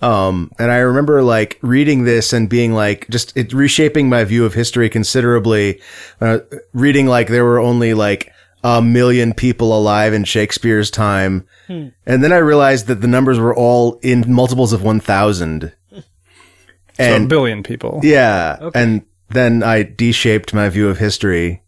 [0.00, 4.44] Um and I remember like reading this and being like just it reshaping my view
[4.44, 5.80] of history considerably
[6.20, 6.38] uh,
[6.72, 11.46] reading like there were only like a million people alive in Shakespeare's time.
[11.68, 15.72] And then I realized that the numbers were all in multiples of 1000.
[15.92, 16.02] so a
[16.98, 18.00] And billion people.
[18.02, 18.70] yeah.
[18.74, 21.62] And then I de-shaped my view of history.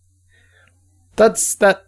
[1.17, 1.85] That's that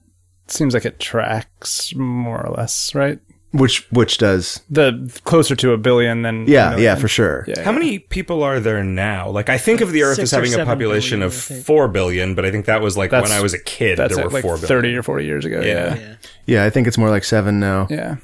[0.46, 3.18] seems like it tracks more or less, right?
[3.52, 4.62] Which, which does.
[4.70, 6.70] The closer to a billion than Yeah.
[6.70, 6.84] million.
[6.84, 7.44] Yeah, for sure.
[7.46, 7.62] Yeah.
[7.62, 9.28] How many people are there now?
[9.28, 12.34] Like, I think of the Earth Six as having a population billion, of four billion,
[12.34, 13.98] but I think that was like That's- when I was a kid.
[13.98, 14.68] That's there at were like four billion.
[14.68, 15.60] 30 or 40 years ago.
[15.60, 15.66] Yeah.
[15.66, 15.94] Yeah.
[16.00, 16.14] yeah.
[16.46, 16.64] Yeah.
[16.64, 17.88] I think it's more like seven now.
[17.90, 18.16] Yeah.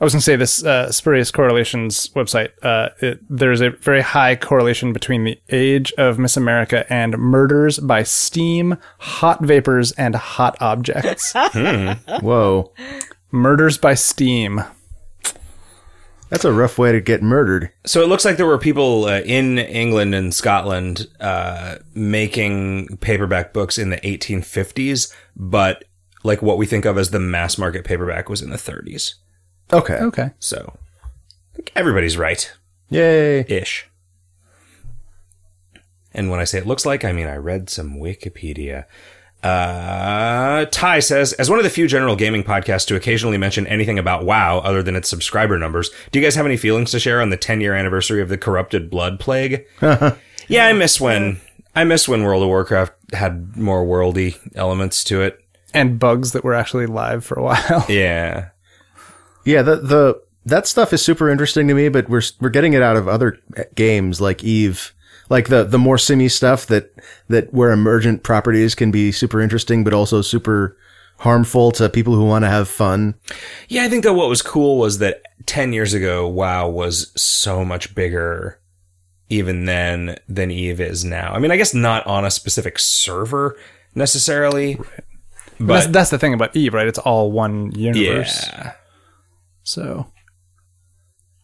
[0.00, 2.50] I was going to say this uh, spurious correlations website.
[2.62, 7.80] Uh, it, there's a very high correlation between the age of Miss America and murders
[7.80, 11.32] by steam, hot vapors, and hot objects.
[12.20, 12.72] Whoa.
[13.32, 14.62] murders by steam.
[16.28, 17.72] That's a rough way to get murdered.
[17.84, 23.52] So it looks like there were people uh, in England and Scotland uh, making paperback
[23.52, 25.84] books in the 1850s, but
[26.22, 29.14] like what we think of as the mass market paperback was in the 30s.
[29.72, 29.94] Okay.
[29.94, 30.30] Okay.
[30.38, 32.52] So I think everybody's right
[32.90, 33.40] Yay.
[33.48, 33.86] ish.
[36.14, 38.84] And when I say it looks like, I mean I read some Wikipedia.
[39.42, 43.98] Uh, Ty says, as one of the few general gaming podcasts to occasionally mention anything
[43.98, 47.20] about WoW other than its subscriber numbers, do you guys have any feelings to share
[47.20, 49.64] on the 10 year anniversary of the corrupted blood plague?
[49.80, 51.40] yeah, I miss when
[51.76, 55.38] I miss when World of Warcraft had more worldy elements to it.
[55.72, 57.86] And bugs that were actually live for a while.
[57.88, 58.48] Yeah.
[59.44, 59.62] Yeah.
[59.62, 62.96] The, the, that stuff is super interesting to me, but we're, we're getting it out
[62.96, 63.38] of other
[63.74, 64.94] games like Eve.
[65.30, 66.90] Like the, the more simmy stuff that,
[67.28, 70.76] that where emergent properties can be super interesting, but also super
[71.18, 73.14] harmful to people who want to have fun.
[73.68, 77.64] Yeah, I think that what was cool was that 10 years ago, WoW was so
[77.64, 78.58] much bigger
[79.28, 81.34] even then than Eve is now.
[81.34, 83.58] I mean, I guess not on a specific server
[83.94, 84.76] necessarily.
[85.60, 86.86] that's, But that's the thing about Eve, right?
[86.86, 88.46] It's all one universe.
[88.46, 88.72] yeah.
[89.68, 90.06] So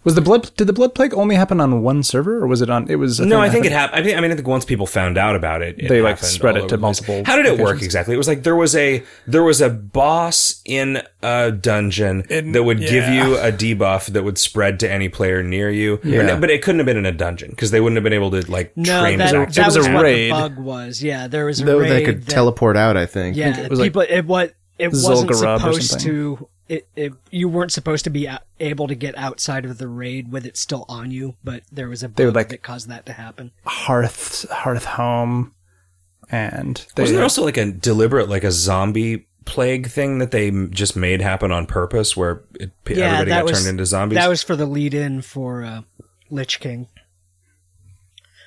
[0.05, 0.51] Was the blood?
[0.57, 2.89] Did the blood plague only happen on one server, or was it on?
[2.91, 3.21] It was.
[3.21, 4.01] No, I that think it happened- happened.
[4.01, 6.19] I, think, I mean, I think once people found out about it, it They, like,
[6.19, 7.07] spread it to over the place.
[7.07, 8.15] multiple How did it work exactly?
[8.15, 12.63] It was like there was a there was a boss in a dungeon In- that
[12.65, 16.01] would give you a debuff that would spread to any player near you.
[16.03, 16.23] Yeah.
[16.23, 18.31] no- but it couldn't have been in a dungeon because they wouldn't have been able
[18.31, 19.53] to like No, train that, back.
[19.53, 20.31] that was was, a what raid.
[20.31, 21.03] the bug was.
[21.03, 23.37] Yeah, there was a Though raid they could that- teleport out, I think.
[23.37, 24.03] Yeah, it was like people.
[24.03, 26.49] it what it wasn't Zul'Gurub supposed to.
[26.69, 30.47] It, it you weren't supposed to be able to get outside of the raid with
[30.47, 33.13] it still on you, but there was a bug would, like- that caused that to
[33.13, 33.53] happen.
[33.67, 35.53] Hearth Hearth Home,
[36.31, 40.51] and they, Wasn't there also like a deliberate like a zombie plague thing that they
[40.69, 44.17] just made happen on purpose where it, Yeah, everybody that got was turned into zombies?
[44.17, 45.83] that was for the lead in for uh,
[46.31, 46.89] Lich King.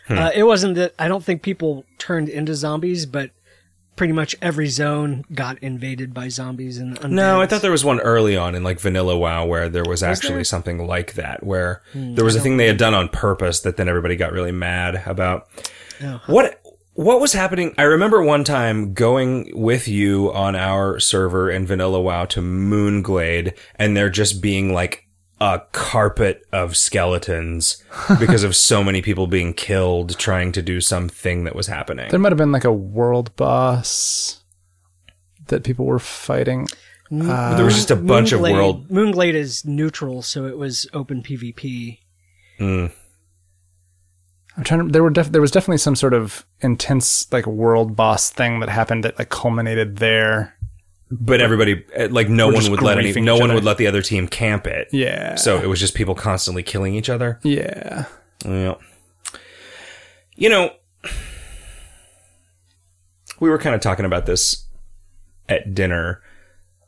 [0.07, 0.17] Hmm.
[0.17, 3.29] Uh, it wasn't that I don't think people turned into zombies, but
[3.97, 7.99] pretty much every zone got invaded by zombies and No, I thought there was one
[7.99, 10.43] early on in like Vanilla WoW where there was actually there?
[10.45, 13.75] something like that, where Hmm, there was a thing they had done on purpose that
[13.75, 15.49] then everybody got really mad about.
[16.01, 16.21] Oh.
[16.27, 16.61] What
[16.93, 17.75] what was happening?
[17.77, 23.55] I remember one time going with you on our server in Vanilla WoW to Moonglade,
[23.75, 25.06] and there just being like
[25.39, 27.83] a carpet of skeletons
[28.19, 32.09] because of so many people being killed trying to do something that was happening.
[32.09, 34.43] there might have been like a world boss
[35.47, 36.67] that people were fighting.
[37.09, 38.89] there was just a bunch of world.
[38.89, 41.99] Moonglade is neutral, so it was open PvP.
[42.59, 42.91] Mm.
[44.57, 44.91] I'm trying to.
[44.91, 48.69] There were def, there was definitely some sort of intense like world boss thing that
[48.69, 50.56] happened that like culminated there.
[51.09, 53.53] But everybody, uh, like, no We're one would let any, no one other.
[53.55, 54.89] would let the other team camp it.
[54.91, 55.35] Yeah.
[55.35, 57.39] So it was just people constantly killing each other.
[57.43, 58.05] yeah.
[58.45, 58.75] Yeah.
[60.35, 60.71] You know,
[63.39, 64.65] we were kind of talking about this
[65.49, 66.21] at dinner.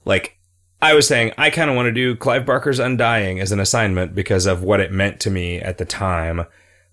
[0.06, 0.38] Like,
[0.82, 4.14] I was saying, I kind of want to do Clive Barker's Undying as an assignment
[4.14, 6.46] because of what it meant to me at the time.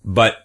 [0.03, 0.37] But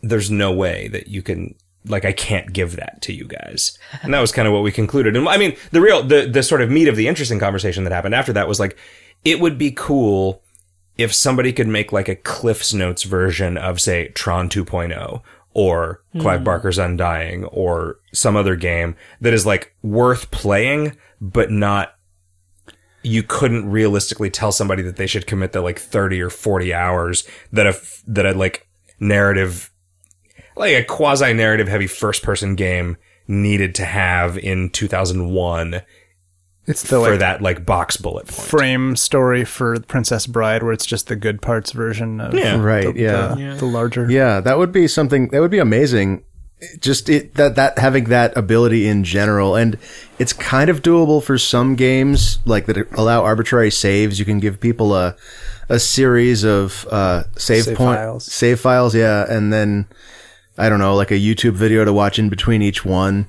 [0.00, 1.54] there's no way that you can,
[1.88, 3.78] like, I can't give that to you guys.
[4.02, 5.16] And that was kind of what we concluded.
[5.16, 7.92] And I mean, the real, the, the sort of meat of the interesting conversation that
[7.92, 8.76] happened after that was like,
[9.24, 10.42] it would be cool
[10.96, 15.22] if somebody could make like a Cliff's Notes version of, say, Tron 2.0
[15.52, 16.20] or hmm.
[16.20, 21.94] Clive Barker's Undying or some other game that is like worth playing, but not,
[23.02, 27.26] you couldn't realistically tell somebody that they should commit the like 30 or 40 hours
[27.52, 28.68] that a, that a like
[28.98, 29.70] narrative,
[30.56, 32.96] like a quasi narrative heavy first person game
[33.28, 35.82] needed to have in 2001
[36.66, 38.48] It's the for like that like box bullet point.
[38.48, 42.60] frame story for Princess Bride where it's just the good parts version of Yeah.
[42.60, 43.34] Right, the, yeah.
[43.34, 43.54] the, Yeah.
[43.54, 44.10] the larger.
[44.10, 46.24] Yeah, that would be something that would be amazing.
[46.80, 49.76] Just it, that that having that ability in general, and
[50.18, 54.18] it's kind of doable for some games like that allow arbitrary saves.
[54.18, 55.16] You can give people a
[55.68, 58.24] a series of uh, save, Save point files.
[58.32, 59.86] save files, yeah, and then
[60.58, 63.28] I don't know, like a YouTube video to watch in between each one.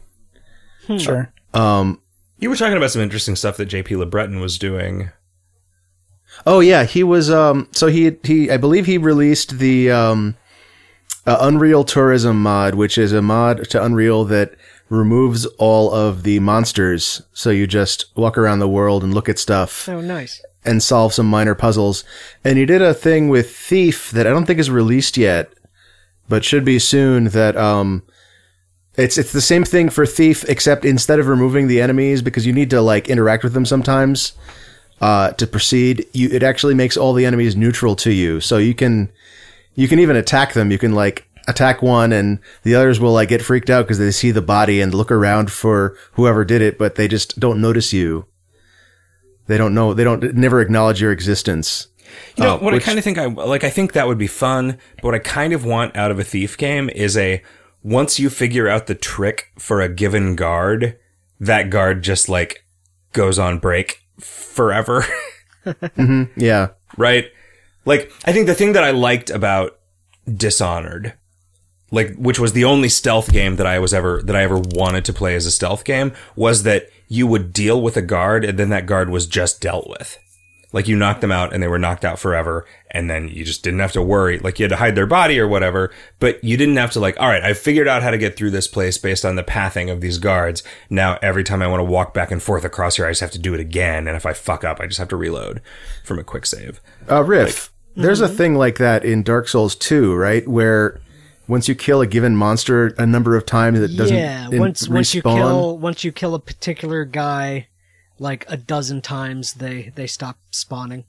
[0.97, 1.31] Sure.
[1.53, 2.01] Um,
[2.39, 5.09] You were talking about some interesting stuff that JP LeBreton was doing.
[6.45, 7.29] Oh yeah, he was.
[7.31, 10.35] Um, so he he I believe he released the um,
[11.25, 14.53] uh, Unreal Tourism mod, which is a mod to Unreal that
[14.89, 17.21] removes all of the monsters.
[17.33, 20.41] So you just walk around the world and look at stuff Oh, nice.
[20.63, 22.03] and solve some minor puzzles.
[22.43, 25.51] And he did a thing with Thief that I don't think is released yet,
[26.29, 27.25] but should be soon.
[27.25, 28.03] That um,
[28.95, 32.53] it's it's the same thing for Thief, except instead of removing the enemies because you
[32.53, 34.33] need to like interact with them sometimes
[35.01, 38.73] uh, to proceed, you it actually makes all the enemies neutral to you, so you
[38.73, 39.11] can
[39.75, 40.71] you can even attack them.
[40.71, 44.11] You can like attack one, and the others will like get freaked out because they
[44.11, 47.93] see the body and look around for whoever did it, but they just don't notice
[47.93, 48.25] you.
[49.45, 49.93] They don't know.
[49.93, 51.87] They don't never acknowledge your existence.
[52.37, 54.17] You know, Oh, what which- I kind of think I like, I think that would
[54.17, 54.77] be fun.
[54.95, 57.41] But what I kind of want out of a thief game is a
[57.83, 60.97] once you figure out the trick for a given guard,
[61.39, 62.65] that guard just like
[63.13, 65.05] goes on break forever.
[65.65, 66.39] Mm-hmm.
[66.39, 67.25] Yeah, right?
[67.83, 69.77] Like, I think the thing that I liked about
[70.33, 71.13] Dishonored,
[71.91, 75.03] like, which was the only stealth game that I was ever, that I ever wanted
[75.05, 78.57] to play as a stealth game, was that you would deal with a guard and
[78.57, 80.17] then that guard was just dealt with.
[80.73, 83.63] Like, you knocked them out and they were knocked out forever and then you just
[83.63, 84.37] didn't have to worry.
[84.39, 87.17] Like, you had to hide their body or whatever, but you didn't have to, like,
[87.19, 89.89] all right, I figured out how to get through this place based on the pathing
[89.89, 90.63] of these guards.
[90.89, 93.31] Now, every time I want to walk back and forth across here, I just have
[93.31, 94.07] to do it again.
[94.07, 95.61] And if I fuck up, I just have to reload
[96.03, 96.81] from a quick save.
[97.09, 97.71] uh, Riff.
[97.95, 100.47] There's a thing like that in Dark Souls 2, right?
[100.47, 100.99] Where
[101.47, 104.15] once you kill a given monster a number of times, it doesn't.
[104.15, 107.67] yeah, in- once once you kill once you kill a particular guy
[108.19, 111.05] like a dozen times, they they stop spawning.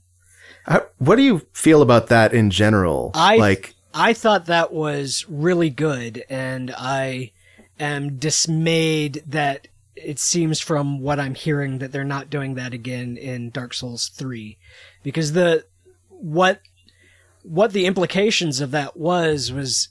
[0.65, 3.11] How, what do you feel about that in general?
[3.13, 7.31] I like, I thought that was really good, and I
[7.79, 13.17] am dismayed that it seems from what I'm hearing that they're not doing that again
[13.17, 14.57] in Dark Souls 3
[15.03, 15.65] because the
[16.09, 16.61] what
[17.43, 19.89] what the implications of that was was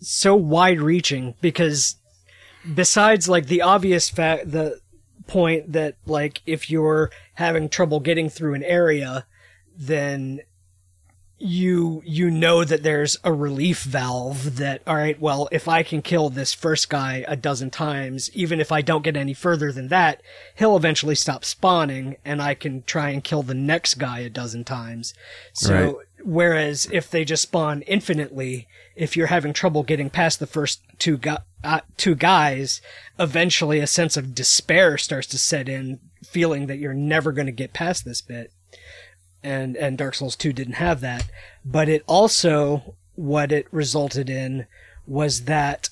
[0.00, 1.96] so wide reaching because
[2.74, 4.80] besides like the obvious fact the
[5.26, 9.26] point that like if you're having trouble getting through an area
[9.76, 10.40] then
[11.38, 16.00] you you know that there's a relief valve that all right well if i can
[16.00, 19.88] kill this first guy a dozen times even if i don't get any further than
[19.88, 20.22] that
[20.54, 24.64] he'll eventually stop spawning and i can try and kill the next guy a dozen
[24.64, 25.12] times
[25.52, 25.94] so Right.
[26.26, 31.16] Whereas if they just spawn infinitely if you're having trouble getting past the first two
[31.16, 32.82] gu- uh, two guys
[33.18, 37.52] eventually a sense of despair starts to set in feeling that you're never going to
[37.52, 38.52] get past this bit
[39.42, 41.30] and and Dark Souls 2 didn't have that
[41.64, 44.66] but it also what it resulted in
[45.06, 45.90] was that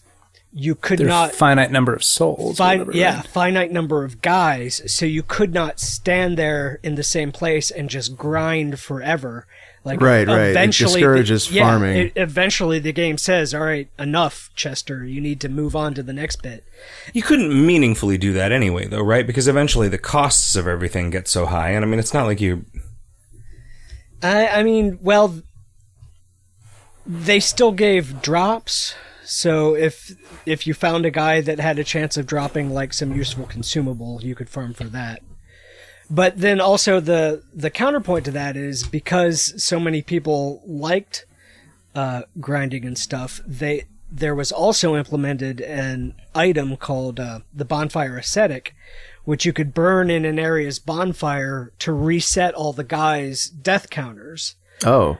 [0.56, 2.60] you could There's not finite number of souls.
[2.60, 3.26] whatever, yeah, right?
[3.26, 7.90] finite number of guys, so you could not stand there in the same place and
[7.90, 9.48] just grind forever.
[9.84, 10.46] Like Right, right.
[10.46, 11.96] It Eventually, discourages yeah, farming.
[11.98, 15.04] it- eventually, the game says, "All right, enough, Chester.
[15.04, 16.64] You need to move on to the next bit."
[17.12, 19.26] You couldn't meaningfully do that anyway, though, right?
[19.26, 22.40] Because eventually the costs of everything get so high, and I mean, it's not like
[22.40, 22.64] you.
[24.22, 25.42] I, I mean, well,
[27.06, 28.94] they still gave drops.
[29.24, 30.12] So if
[30.46, 34.20] if you found a guy that had a chance of dropping like some useful consumable,
[34.22, 35.22] you could farm for that.
[36.10, 41.26] But then also the the counterpoint to that is because so many people liked
[41.94, 48.16] uh, grinding and stuff, they there was also implemented an item called uh, the bonfire
[48.16, 48.74] ascetic,
[49.24, 54.54] which you could burn in an area's bonfire to reset all the guys' death counters.
[54.84, 55.18] oh,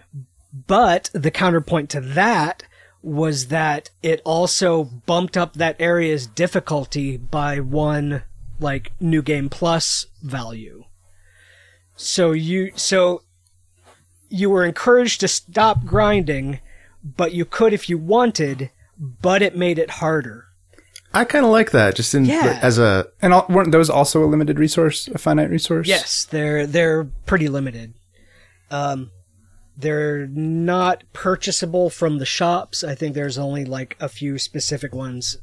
[0.66, 2.64] But the counterpoint to that
[3.02, 8.22] was that it also bumped up that area's difficulty by one
[8.60, 10.84] like new game plus value.
[11.96, 13.22] So you so
[14.28, 16.60] you were encouraged to stop grinding,
[17.04, 20.46] but you could if you wanted, but it made it harder.
[21.12, 21.94] I kind of like that.
[21.94, 22.58] Just in Yeah.
[22.60, 25.86] as a And all, weren't those also a limited resource, a finite resource?
[25.86, 27.94] Yes, they're they're pretty limited.
[28.70, 29.10] Um,
[29.76, 32.82] they're not purchasable from the shops.
[32.82, 35.36] I think there's only like a few specific ones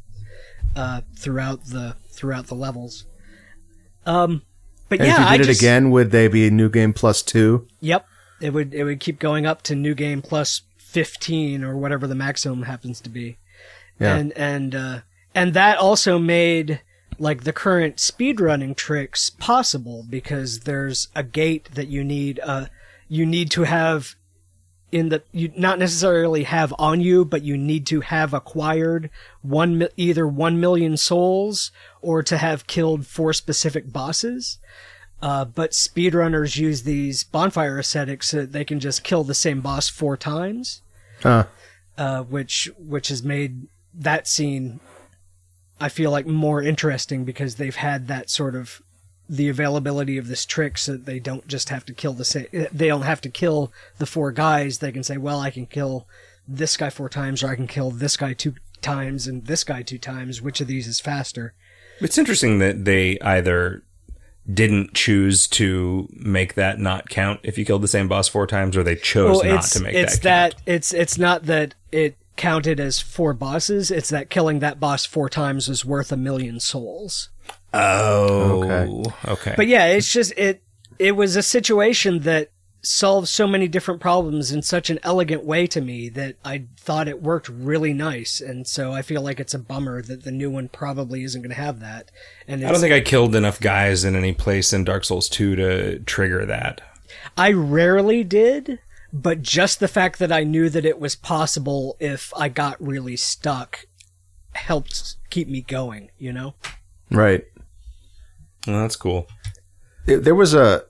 [0.75, 3.05] uh, throughout the throughout the levels.
[4.05, 4.43] Um,
[4.87, 6.93] but and yeah, if you I did it just, again, would they be new game
[6.93, 7.67] plus two?
[7.79, 8.05] Yep,
[8.39, 12.15] it would it would keep going up to new game plus fifteen or whatever the
[12.15, 13.37] maximum happens to be.
[13.99, 14.15] Yeah.
[14.15, 14.99] and and uh,
[15.33, 16.81] and that also made
[17.17, 22.65] like the current speedrunning tricks possible because there's a gate that you need uh
[23.07, 24.15] you need to have
[24.91, 29.09] in that you not necessarily have on you but you need to have acquired
[29.41, 34.59] one either 1 million souls or to have killed four specific bosses
[35.21, 39.61] uh, but speedrunners use these bonfire ascetics so that they can just kill the same
[39.61, 40.81] boss four times
[41.21, 41.45] Huh.
[41.97, 44.79] uh, which which has made that scene
[45.79, 48.81] I feel like more interesting because they've had that sort of
[49.31, 52.47] the availability of this trick so that they don't just have to kill the same
[52.51, 54.79] they don't have to kill the four guys.
[54.79, 56.05] They can say well I can kill
[56.45, 59.83] this guy four times or I can kill this guy two times and this guy
[59.83, 60.41] two times.
[60.41, 61.53] Which of these is faster?
[62.01, 63.83] It's interesting that they either
[64.51, 68.75] didn't choose to make that not count if you killed the same boss four times,
[68.75, 70.55] or they chose well not to make it's that.
[70.55, 75.05] that it's it's not that it counted as four bosses it's that killing that boss
[75.05, 77.29] four times was worth a million souls.
[77.73, 79.31] Oh, Okay.
[79.31, 79.53] okay.
[79.55, 80.61] But yeah, it's just it
[80.99, 82.51] it was a situation that
[82.83, 87.07] solved so many different problems in such an elegant way to me that I thought
[87.07, 90.49] it worked really nice, and so I feel like it's a bummer that the new
[90.49, 92.09] one probably isn't going to have that.
[92.47, 95.29] And it's, I don't think I killed enough guys in any place in Dark Souls
[95.29, 96.81] 2 to trigger that.
[97.37, 98.79] I rarely did,
[99.13, 103.15] but just the fact that I knew that it was possible if I got really
[103.17, 103.85] stuck
[104.53, 106.11] helped keep me going.
[106.17, 106.55] You know.
[107.09, 107.45] Right.
[108.67, 109.27] Well, that's cool.
[110.05, 110.83] There- There was a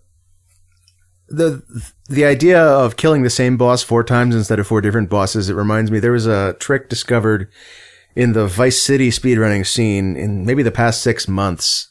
[1.27, 1.63] the
[2.09, 5.49] the idea of killing the same boss four times instead of four different bosses.
[5.49, 7.49] It reminds me there was a trick discovered
[8.15, 11.87] in the Vice City speedrunning scene in maybe the past six months,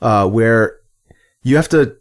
[0.00, 0.76] uh, where
[1.42, 1.96] you have to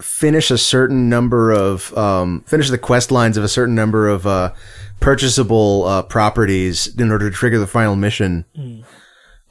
[0.00, 4.26] finish a certain number of um, finish the quest lines of a certain number of
[4.26, 4.52] uh,
[5.00, 8.44] purchasable uh, properties in order to trigger the final mission.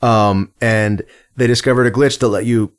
[0.02, 1.02] Um, and
[1.36, 2.74] they discovered a glitch that let you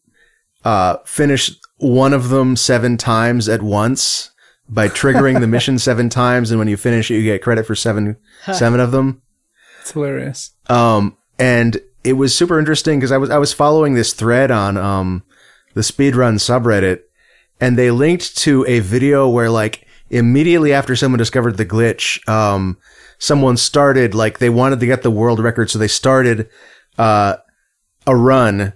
[0.65, 4.31] uh, finish one of them seven times at once
[4.69, 7.75] by triggering the mission seven times, and when you finish it, you get credit for
[7.75, 8.17] seven
[8.53, 9.23] seven of them.
[9.81, 10.53] It's hilarious.
[10.69, 14.77] Um, and it was super interesting because I was I was following this thread on
[14.77, 15.25] um
[15.75, 17.03] the speedrun subreddit,
[17.61, 22.79] and they linked to a video where like immediately after someone discovered the glitch, um,
[23.19, 26.49] someone started like they wanted to get the world record, so they started
[26.99, 27.37] uh
[28.07, 28.73] a run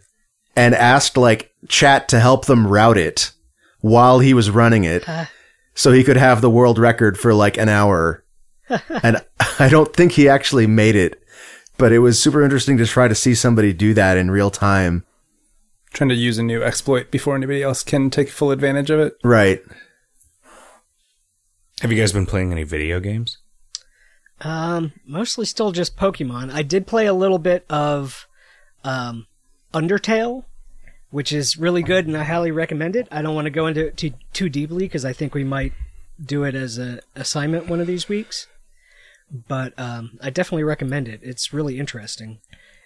[0.57, 3.33] and asked like chat to help them route it
[3.81, 5.05] while he was running it,
[5.75, 8.25] so he could have the world record for like an hour.
[9.03, 9.25] and
[9.59, 11.21] I don't think he actually made it,
[11.77, 15.05] but it was super interesting to try to see somebody do that in real time.
[15.93, 19.17] Trying to use a new exploit before anybody else can take full advantage of it.
[19.25, 19.63] Right.
[21.81, 23.39] Have you guys been playing any video games?
[24.43, 26.53] Um, mostly still just Pokemon.
[26.53, 28.27] I did play a little bit of
[28.85, 29.27] um,
[29.75, 30.45] Undertale,
[31.11, 33.09] which is really good, and I highly recommend it.
[33.11, 35.73] I don't want to go into it too, too deeply because I think we might
[36.23, 38.47] do it as a assignment one of these weeks.
[39.49, 41.21] But um, I definitely recommend it.
[41.23, 42.41] It's really interesting.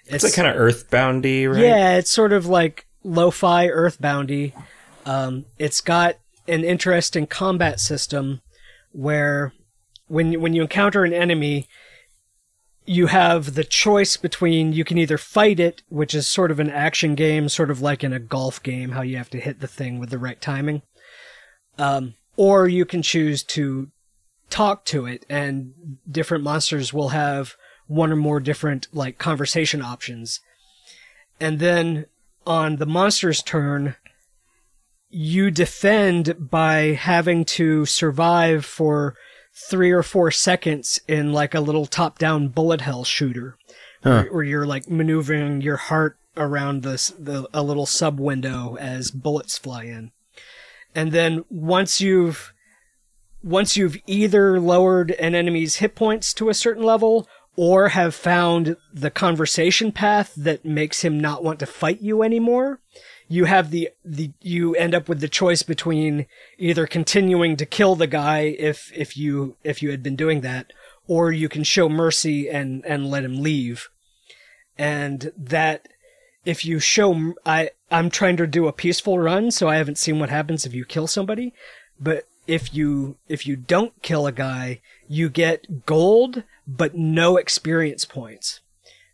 [0.06, 1.62] It's like kind of earthboundy, right?
[1.62, 4.52] Yeah, it's sort of like lo-fi earthboundy.
[5.06, 6.16] Um, it's got
[6.48, 8.40] an interesting combat system
[8.92, 9.52] where
[10.06, 11.68] when when you encounter an enemy,
[12.86, 16.70] you have the choice between you can either fight it, which is sort of an
[16.70, 19.68] action game, sort of like in a golf game, how you have to hit the
[19.68, 20.82] thing with the right timing,
[21.78, 23.90] um, or you can choose to
[24.50, 25.72] talk to it, and
[26.10, 30.40] different monsters will have one or more different like conversation options.
[31.40, 32.06] And then
[32.46, 33.96] on the monster's turn,
[35.08, 39.14] you defend by having to survive for
[39.54, 43.56] three or four seconds in like a little top down bullet hell shooter
[44.02, 49.10] where, where you're like maneuvering your heart around this the a little sub window as
[49.10, 50.10] bullets fly in.
[50.94, 52.52] And then once you've
[53.42, 58.76] once you've either lowered an enemy's hit points to a certain level or have found
[58.92, 62.80] the conversation path that makes him not want to fight you anymore,
[63.28, 66.26] you have the, the, you end up with the choice between
[66.58, 70.72] either continuing to kill the guy if, if you, if you had been doing that,
[71.06, 73.88] or you can show mercy and, and let him leave.
[74.76, 75.88] And that,
[76.44, 80.18] if you show, I, I'm trying to do a peaceful run, so I haven't seen
[80.18, 81.54] what happens if you kill somebody,
[81.98, 88.04] but if you, if you don't kill a guy, you get gold, but no experience
[88.04, 88.60] points.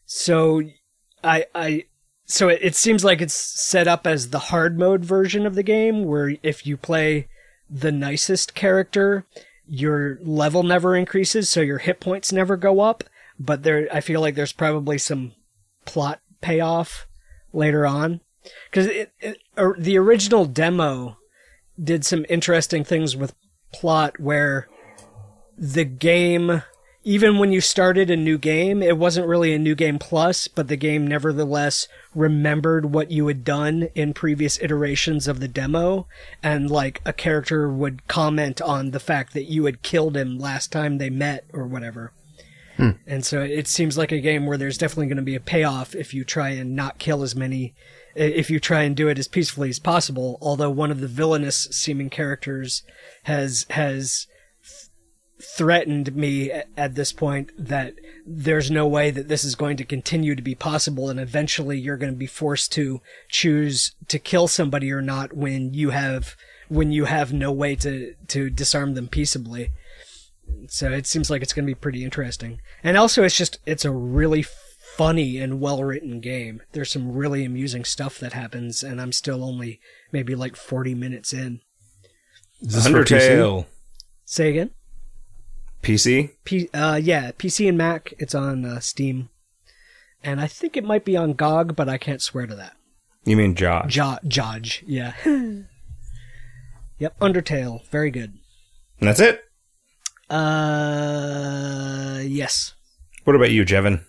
[0.05, 0.63] So,
[1.23, 1.85] I, I,
[2.27, 5.63] so it, it seems like it's set up as the hard mode version of the
[5.63, 7.29] game, where if you play
[7.69, 9.25] the nicest character,
[9.67, 13.05] your level never increases, so your hit points never go up.
[13.39, 15.33] But there, I feel like there's probably some
[15.85, 17.07] plot payoff
[17.53, 18.21] later on,
[18.71, 18.89] because
[19.57, 21.17] or the original demo
[21.83, 23.35] did some interesting things with
[23.73, 24.69] plot where
[25.57, 26.63] the game
[27.03, 30.69] even when you started a new game, it wasn't really a new game plus, but
[30.69, 36.07] the game nevertheless remembered what you had done in previous iterations of the demo.
[36.43, 40.71] And like a character would comment on the fact that you had killed him last
[40.71, 42.13] time they met or whatever.
[42.77, 42.91] Hmm.
[43.07, 45.95] And so it seems like a game where there's definitely going to be a payoff
[45.95, 47.75] if you try and not kill as many,
[48.15, 50.39] if you try and do it as peacefully as possible.
[50.43, 52.83] Although one of the villainous seeming characters
[53.23, 54.27] has, has
[55.43, 57.95] threatened me at, at this point that
[58.27, 61.97] there's no way that this is going to continue to be possible and eventually you're
[61.97, 66.37] going to be forced to choose to kill somebody or not when you have
[66.69, 69.71] when you have no way to to disarm them peaceably.
[70.69, 72.61] So it seems like it's going to be pretty interesting.
[72.83, 74.45] And also it's just it's a really
[74.97, 76.63] funny and well written game.
[76.73, 79.81] There's some really amusing stuff that happens and i'm still only
[80.13, 81.61] maybe like 40 minutes in.
[82.61, 83.31] Is this for PC?
[83.31, 83.67] Undertale.
[84.25, 84.71] say again
[85.83, 86.31] PC?
[86.45, 88.13] P- uh, yeah, PC and Mac.
[88.19, 89.29] It's on uh, Steam,
[90.23, 92.75] and I think it might be on GOG, but I can't swear to that.
[93.25, 93.93] You mean Josh?
[93.95, 95.13] Jo- Jodge, yeah.
[96.99, 98.39] yep, Undertale, very good.
[98.99, 99.43] And that's it?
[100.31, 102.75] Uh, yes.
[103.25, 104.03] What about you, Jevin?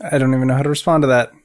[0.00, 1.32] I don't even know how to respond to that.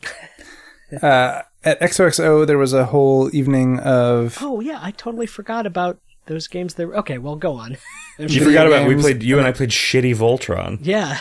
[1.03, 5.99] Uh, at XOXO, there was a whole evening of Oh yeah, I totally forgot about
[6.29, 6.75] those games.
[6.75, 6.93] There.
[6.93, 7.77] Okay, well, go on.
[8.19, 10.79] You forgot about we played you and I played shitty Voltron.
[10.81, 11.19] yeah.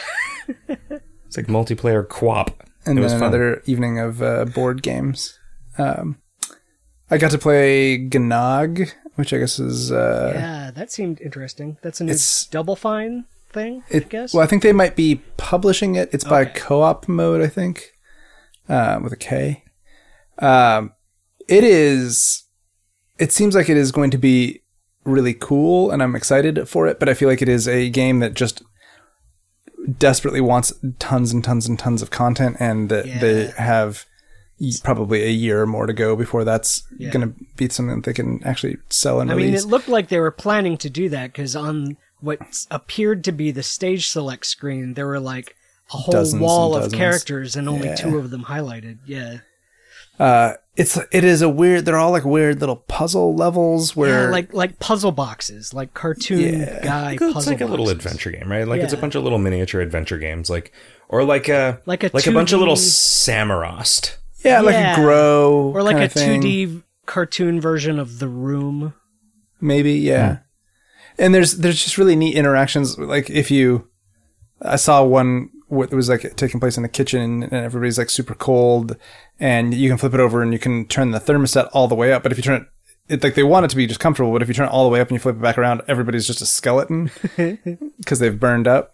[1.27, 2.55] It's like multiplayer QWOP.
[2.87, 3.29] and it was then fun.
[3.35, 5.39] another evening of uh, board games.
[5.77, 6.17] Um,
[7.11, 11.77] I got to play Gnog, which I guess is uh, yeah, that seemed interesting.
[11.83, 14.07] That's a new It's- Double Fine thing, it.
[14.07, 14.35] I guess.
[14.35, 16.09] Well, I think they might be publishing it.
[16.13, 17.93] It's by co-op mode, I think,
[18.69, 19.63] uh, with a K.
[20.39, 20.93] Um,
[21.47, 22.45] it is.
[23.19, 24.63] It seems like it is going to be
[25.09, 26.99] really cool, and I'm excited for it.
[27.01, 28.63] But I feel like it is a game that just
[29.99, 34.05] desperately wants tons and tons and tons of content, and that they have
[34.83, 37.11] probably a year or more to go before that's Yeah.
[37.11, 40.09] going to be something that they can actually sell and I mean, it looked like
[40.09, 44.47] they were planning to do that because on what appeared to be the stage select
[44.47, 45.55] screen, there were like
[45.95, 47.95] a whole Dozens wall of characters and only Yeah.
[47.95, 48.99] two of them highlighted.
[49.07, 49.39] Yeah.
[50.19, 51.85] Uh, it's it is a weird.
[51.85, 56.61] They're all like weird little puzzle levels where Yeah, like like puzzle boxes, like cartoon
[56.61, 56.81] Yeah.
[56.85, 58.67] guy It's puzzle like a little adventure game, right?
[58.67, 60.73] Like it's a bunch of little miniature adventure games, like
[61.09, 64.17] or like a Like a like a bunch of little Samorost.
[64.45, 66.43] yeah, like a grow or like kinda a thing.
[66.43, 68.95] 2D cartoon version of The Room.
[69.61, 70.39] maybe yeah
[71.19, 73.89] and there's there's just really neat interactions like if you
[74.63, 78.35] i saw one what was like taking place in the kitchen and everybody's like super
[78.35, 78.97] cold
[79.39, 82.13] and you can flip it over and you can turn the thermostat all the way
[82.13, 82.69] up but if you turn it
[83.15, 84.85] it like they want it to be just comfortable but if you turn it all
[84.85, 87.11] the way up and you flip it back around everybody's just a skeleton
[87.99, 88.93] because they've burned up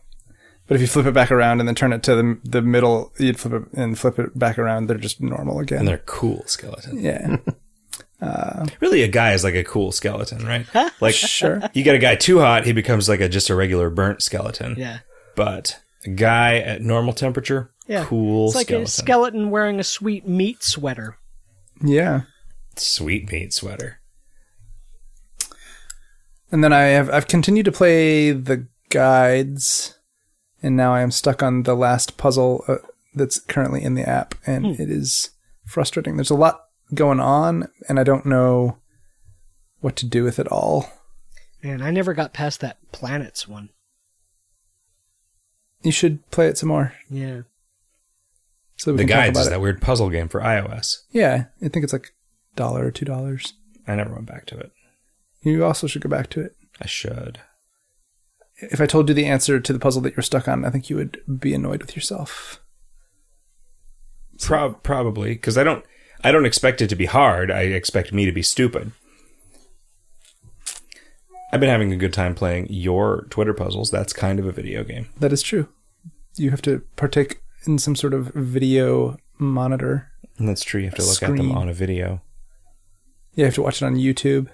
[0.66, 3.12] but if you flip it back around and then turn it to the the middle
[3.18, 6.43] you'd flip it and flip it back around they're just normal again And they're cool
[6.47, 7.01] skeletons.
[7.03, 7.37] yeah
[8.20, 10.66] uh, Really, a guy is like a cool skeleton, right?
[11.01, 13.91] Like, sure you get a guy too hot, he becomes like a just a regular
[13.91, 14.77] burnt skeleton.
[14.79, 15.01] Yeah.
[15.37, 18.05] But a guy at normal temperature, Yeah.
[18.05, 18.84] cool It's like skeleton.
[18.84, 21.16] a skeleton wearing a sweet meat sweater.
[21.82, 22.22] yeah
[22.76, 24.00] Sweet meat sweater.
[26.50, 29.98] And then I have I've continued to play the guides,
[30.62, 32.76] and now I am stuck on the last puzzle uh,
[33.14, 35.30] that's currently in the app, and it is
[35.66, 36.16] frustrating.
[36.16, 36.61] There's a lot
[36.94, 38.78] going on, and I don't know
[39.80, 40.90] what to do with it all.
[41.62, 43.70] Man, I never got past that planets one.
[45.85, 46.93] You should play it some more.
[47.11, 47.43] Yeah.
[48.76, 49.51] So we The can talk Guides about is it.
[49.51, 51.03] that weird puzzle game for iOS.
[51.12, 52.12] Yeah, I think it's like
[52.53, 53.53] a dollar or two dollars.
[53.87, 54.72] I never went back to it.
[55.43, 56.57] You also should go back to it.
[56.80, 57.39] I should.
[58.57, 60.89] If I told you the answer to the puzzle that you're stuck on, I think
[60.89, 62.61] you would be annoyed with yourself.
[64.41, 65.85] Pro- probably because I don't.
[66.22, 67.51] I don't expect it to be hard.
[67.51, 68.93] I expect me to be stupid.
[71.55, 73.88] I've been having a good time playing your Twitter puzzles.
[73.88, 75.07] That's kind of a video game.
[75.20, 75.68] That is true.
[76.34, 80.11] You have to partake in some sort of video monitor.
[80.36, 80.80] And that's true.
[80.80, 82.22] You have to look at them on a video.
[83.34, 84.48] Yeah, you have to watch it on YouTube.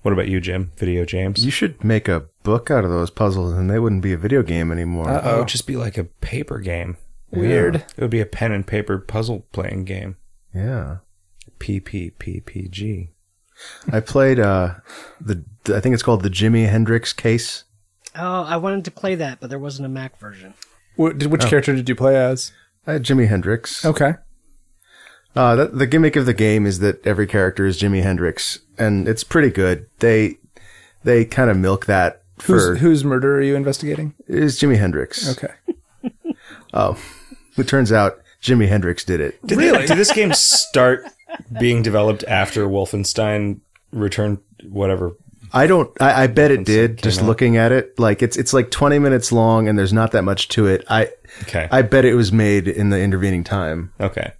[0.00, 0.72] What about you, Jim?
[0.78, 1.44] Video James?
[1.44, 4.42] You should make a book out of those puzzles, and they wouldn't be a video
[4.42, 5.10] game anymore.
[5.10, 5.34] Oh, Uh-oh.
[5.36, 6.96] it'd just be like a paper game.
[7.30, 7.76] Weird.
[7.76, 10.16] It would be a pen and paper puzzle playing game.
[10.54, 10.98] Yeah.
[11.58, 13.10] PPPPG.
[13.92, 14.74] I played uh
[15.20, 17.64] the, the I think it's called the Jimi Hendrix case.
[18.14, 20.54] Oh, I wanted to play that, but there wasn't a Mac version.
[20.96, 22.52] What, did, which character did you play as?
[22.86, 23.84] I had Jimi Hendrix.
[23.84, 24.14] Okay.
[25.34, 29.08] Uh, that, the gimmick of the game is that every character is Jimi Hendrix, and
[29.08, 29.86] it's pretty good.
[30.00, 30.36] They
[31.04, 34.14] they kind of milk that for Whose, whose murder are you investigating?
[34.26, 35.30] Is Jimi Hendrix.
[35.38, 35.54] Okay.
[36.74, 36.98] Oh,
[37.58, 39.46] it turns out Jimi Hendrix did it.
[39.46, 39.86] Did, really?
[39.86, 41.04] did this game start
[41.58, 43.60] being developed after Wolfenstein
[43.92, 45.12] Return, whatever?
[45.52, 45.90] I don't.
[46.00, 47.02] I, I bet it did.
[47.02, 47.26] Just out.
[47.26, 50.48] looking at it, like it's it's like twenty minutes long, and there's not that much
[50.48, 50.84] to it.
[50.88, 51.10] I
[51.42, 51.68] Okay.
[51.70, 53.92] I bet it was made in the intervening time.
[54.00, 54.32] okay.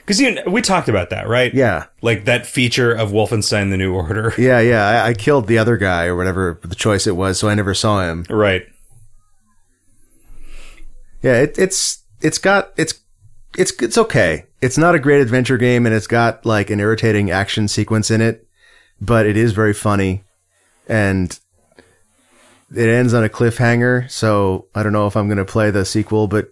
[0.00, 1.52] Because you, we talked about that, right?
[1.52, 4.32] Yeah, Like that feature of Wolfenstein: The New Order.
[4.38, 4.86] yeah, yeah.
[4.86, 7.74] I, I killed the other guy or whatever the choice it was, so I never
[7.74, 8.24] saw him.
[8.30, 8.64] Right.
[11.22, 12.94] Yeah, it, it's it's got it's
[13.58, 14.46] it's it's okay.
[14.60, 18.20] It's not a great adventure game, and it's got like an irritating action sequence in
[18.20, 18.46] it,
[19.00, 20.24] but it is very funny,
[20.88, 21.38] and
[22.74, 24.10] it ends on a cliffhanger.
[24.10, 26.48] So I don't know if I'm going to play the sequel, but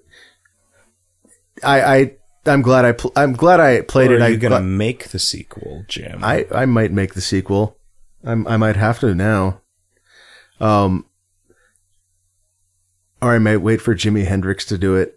[1.64, 4.20] I I I'm glad I pl- I'm glad I played it.
[4.20, 6.22] are I you gonna make the sequel, Jim?
[6.22, 7.76] I I might make the sequel.
[8.24, 9.60] I'm, I might have to now.
[10.58, 11.06] Um,
[13.22, 15.16] or I might wait for Jimi Hendrix to do it.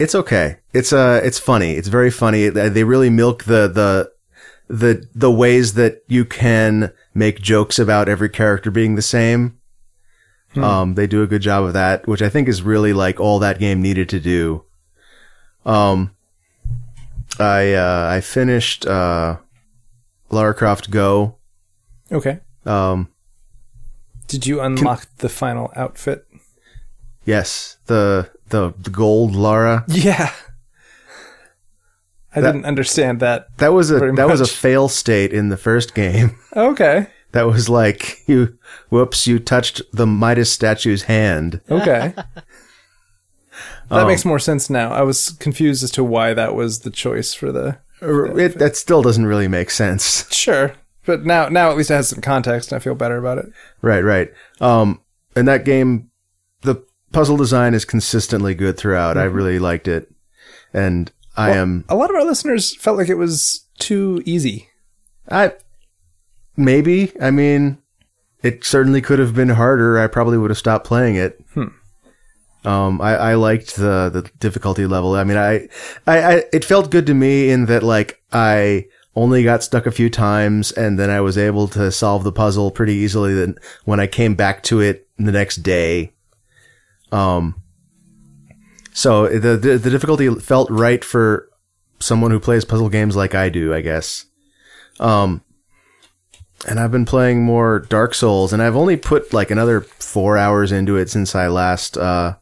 [0.00, 0.56] It's okay.
[0.72, 1.74] It's uh, it's funny.
[1.74, 2.48] It's very funny.
[2.48, 4.10] They really milk the the
[4.66, 9.58] the the ways that you can make jokes about every character being the same.
[10.56, 13.38] Um, they do a good job of that, which I think is really like all
[13.38, 14.64] that game needed to do.
[15.64, 16.16] Um,
[17.38, 19.36] I uh, I finished uh,
[20.30, 21.36] Lara Croft Go.
[22.10, 22.40] Okay.
[22.64, 23.08] Um,
[24.26, 26.26] Did you unlock the final outfit?
[27.24, 29.84] yes, the the the gold Lara.
[29.88, 30.32] Yeah.
[32.34, 33.48] I That- didn't understand that.
[33.58, 36.36] That was a that was a fail state in the first game.
[36.56, 37.06] Okay.
[37.32, 41.60] That was like you, whoops, you touched the Midas statue's hand.
[41.70, 42.12] Okay.
[43.88, 44.92] That makes more sense now.
[44.92, 47.78] I was confused as to why that was the choice for the.
[48.00, 50.32] It, that still doesn't really make sense.
[50.32, 50.72] Sure,
[51.04, 53.46] but now now at least it has some context, and I feel better about it.
[53.82, 54.32] Right, right.
[54.60, 55.00] Um,
[55.34, 56.09] and that game,
[57.12, 59.16] puzzle design is consistently good throughout.
[59.16, 60.12] I really liked it,
[60.72, 64.68] and I am A lot of our listeners felt like it was too easy.
[65.28, 65.52] I
[66.56, 67.12] maybe.
[67.20, 67.78] I mean,
[68.42, 69.98] it certainly could have been harder.
[69.98, 71.42] I probably would have stopped playing it.
[71.54, 71.68] Hmm.
[72.62, 75.14] Um, I, I liked the the difficulty level.
[75.14, 75.68] I mean, I,
[76.06, 78.86] I, I, it felt good to me in that like I
[79.16, 82.70] only got stuck a few times, and then I was able to solve the puzzle
[82.70, 83.34] pretty easily.
[83.34, 86.12] Then when I came back to it the next day,
[87.12, 87.60] um,
[88.92, 91.48] so the the, the difficulty felt right for
[92.00, 94.26] someone who plays puzzle games like I do, I guess.
[94.98, 95.42] Um,
[96.66, 100.72] and I've been playing more Dark Souls, and I've only put like another four hours
[100.72, 102.36] into it since I last uh,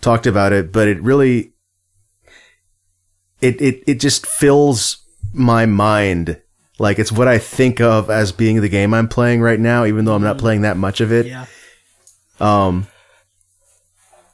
[0.00, 0.72] talked about it.
[0.72, 1.52] But it really,
[3.40, 6.40] it it it just fills my mind.
[6.78, 10.04] Like it's what I think of as being the game I'm playing right now, even
[10.04, 11.26] though I'm not playing that much of it.
[11.26, 11.46] Yeah.
[12.40, 12.88] Um,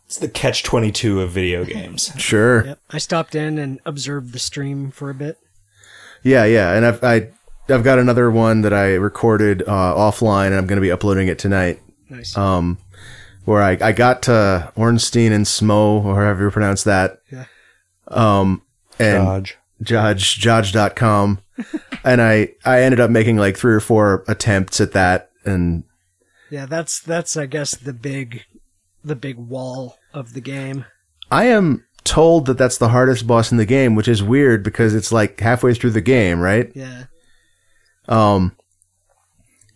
[0.09, 2.13] It's the catch 22 of video games.
[2.17, 2.65] sure.
[2.65, 2.81] Yep.
[2.89, 5.37] I stopped in and observed the stream for a bit.
[6.23, 7.29] Yeah, yeah, and I've I,
[7.69, 11.29] I've got another one that I recorded uh, offline, and I'm going to be uploading
[11.29, 11.83] it tonight.
[12.09, 12.35] Nice.
[12.39, 12.79] Um,
[13.45, 17.21] where I, I got to Ornstein and Smough, or however you pronounce that.
[17.31, 17.45] Yeah.
[18.09, 18.63] Um,
[18.99, 19.59] and Dodge.
[19.83, 21.41] Judge, Judge.com.
[22.05, 25.31] and I, I ended up making like three or four attempts at that.
[25.45, 25.85] And
[26.51, 28.45] yeah, that's that's I guess the big
[29.09, 30.85] the big wall of the game.
[31.31, 34.95] I am told that that's the hardest boss in the game, which is weird because
[34.95, 36.71] it's like halfway through the game, right?
[36.75, 37.05] Yeah.
[38.09, 38.57] Um,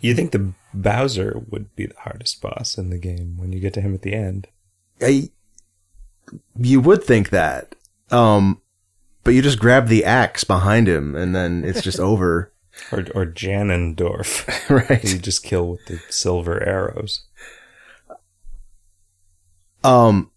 [0.01, 3.75] You think the Bowser would be the hardest boss in the game when you get
[3.75, 4.49] to him at the end?
[5.03, 5.31] I,
[6.57, 7.75] you would think that.
[8.11, 8.63] Um,
[9.25, 12.53] but you just grab the axe behind him and then it's just over.
[12.91, 14.49] Or, or Ganondorf.
[14.89, 15.05] right.
[15.05, 17.25] you just kill with the silver arrows.
[19.85, 20.31] Um,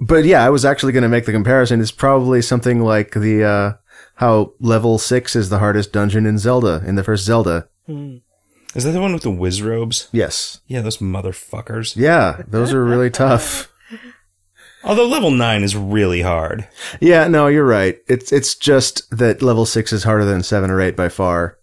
[0.00, 1.80] but yeah, I was actually going to make the comparison.
[1.80, 3.72] It's probably something like the, uh,
[4.16, 7.68] how level six is the hardest dungeon in Zelda, in the first Zelda.
[7.88, 10.08] Is that the one with the Wizzrobes?
[10.12, 10.60] Yes.
[10.66, 11.96] Yeah, those motherfuckers.
[11.96, 13.72] Yeah, those are really tough.
[14.84, 16.68] Although level 9 is really hard.
[17.00, 17.98] Yeah, no, you're right.
[18.06, 21.58] It's, it's just that level six is harder than seven or eight by far.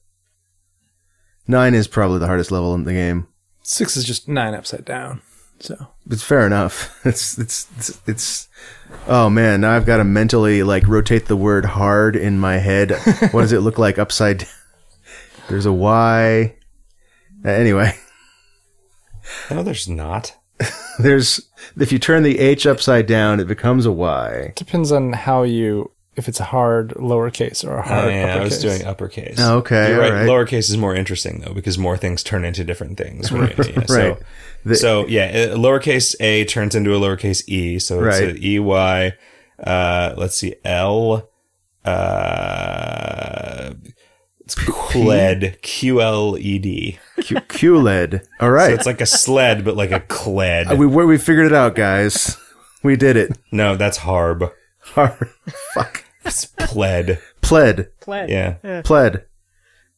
[1.48, 3.28] Nine is probably the hardest level in the game.
[3.62, 5.22] Six is just nine upside down.
[5.64, 7.00] So It's fair enough.
[7.06, 8.50] It's, it's, it's, it's,
[9.08, 12.92] oh man, now I've got to mentally like rotate the word hard in my head.
[13.32, 14.50] what does it look like upside down?
[15.48, 16.56] There's a Y.
[17.46, 17.98] Uh, anyway,
[19.50, 20.36] No, there's not.
[21.00, 21.50] there's,
[21.80, 24.52] if you turn the H upside down, it becomes a Y.
[24.58, 28.44] depends on how you if it's a hard lowercase or a Oh, hard yeah, I
[28.44, 29.38] was doing uppercase.
[29.40, 30.12] Oh, okay, You're right.
[30.12, 30.28] all right.
[30.30, 33.32] Lowercase is more interesting though because more things turn into different things.
[33.32, 33.58] Right.
[33.58, 33.88] Yeah, Right.
[33.88, 34.18] So,
[34.66, 37.80] The- so yeah, lowercase a turns into a lowercase e.
[37.80, 38.36] So it's Right.
[38.36, 39.14] a e y.
[39.64, 41.30] Uh, let's see, L.
[41.86, 43.74] Uh,
[44.40, 45.62] it's QLED.
[45.62, 47.00] Q L E D.
[47.22, 48.26] Q- QLED.
[48.40, 50.68] All So it's like a sled, but like a cled.
[50.72, 52.38] Uh, we, we we figured it out, guys.
[52.84, 53.38] We did it.
[53.52, 54.52] no, that's harb.
[54.86, 56.06] Fuck.
[56.26, 57.20] It's pled.
[57.42, 57.90] Pled.
[58.00, 58.28] Play.
[58.30, 58.82] Yeah.
[58.84, 59.26] Pled.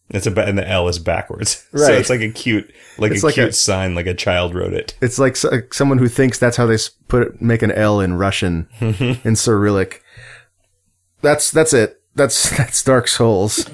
[0.09, 1.67] It's a ba- and the L is backwards.
[1.75, 4.53] So it's like a cute, like It's a like cute a- sign, like a child
[4.55, 4.95] wrote it.
[5.01, 6.77] It's like so, someone who thinks that's how they
[7.07, 10.03] put it, make an L in Russian in Cyrillic.
[11.21, 12.01] That's that's it.
[12.15, 13.69] That's that's Dark Souls.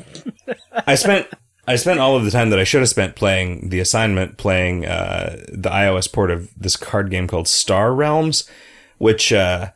[0.87, 1.27] I spent
[1.67, 4.85] I spent all of the time that I should have spent playing the assignment, playing
[4.85, 8.49] uh, the iOS port of this card game called Star Realms,
[8.97, 9.71] which uh,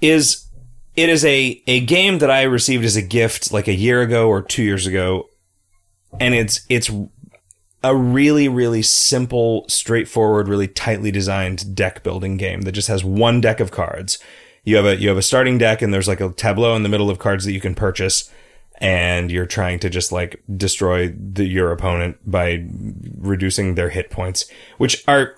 [0.00, 0.46] is
[0.96, 4.28] it is a a game that I received as a gift like a year ago
[4.28, 5.28] or two years ago,
[6.18, 6.90] and it's it's
[7.82, 13.40] a really really simple, straightforward, really tightly designed deck building game that just has one
[13.40, 14.18] deck of cards.
[14.64, 16.88] You have a you have a starting deck, and there's like a tableau in the
[16.88, 18.30] middle of cards that you can purchase
[18.80, 22.66] and you're trying to just like destroy the, your opponent by
[23.18, 25.36] reducing their hit points, which are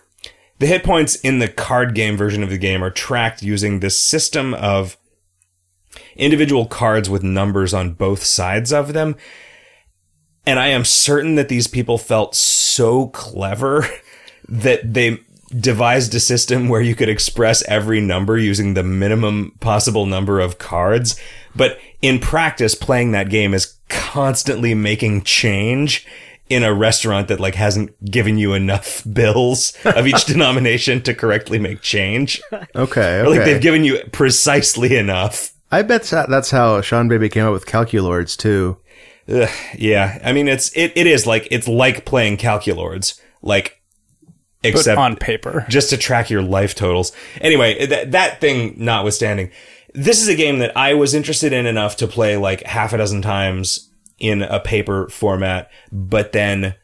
[0.62, 3.98] the hit points in the card game version of the game are tracked using this
[3.98, 4.96] system of
[6.14, 9.16] individual cards with numbers on both sides of them.
[10.46, 13.84] And I am certain that these people felt so clever
[14.48, 20.06] that they devised a system where you could express every number using the minimum possible
[20.06, 21.20] number of cards.
[21.56, 26.06] But in practice, playing that game is constantly making change
[26.53, 31.59] in a restaurant that like hasn't given you enough bills of each denomination to correctly
[31.59, 32.40] make change.
[32.74, 33.20] Okay.
[33.20, 35.53] Or like they've given you precisely enough.
[35.70, 38.76] I bet that's how Seanbaby came up with Calculords too.
[39.28, 39.48] Ugh,
[39.78, 43.80] yeah, I mean it's it, it is like it's like playing Calculords, like
[44.62, 45.64] But except on paper.
[45.68, 47.12] just to track your life totals.
[47.40, 49.50] Anyway, that that thing notwithstanding,
[49.94, 52.98] this is a game that I was interested in enough to play like half a
[52.98, 53.88] dozen times
[54.22, 56.76] in a paper format, but then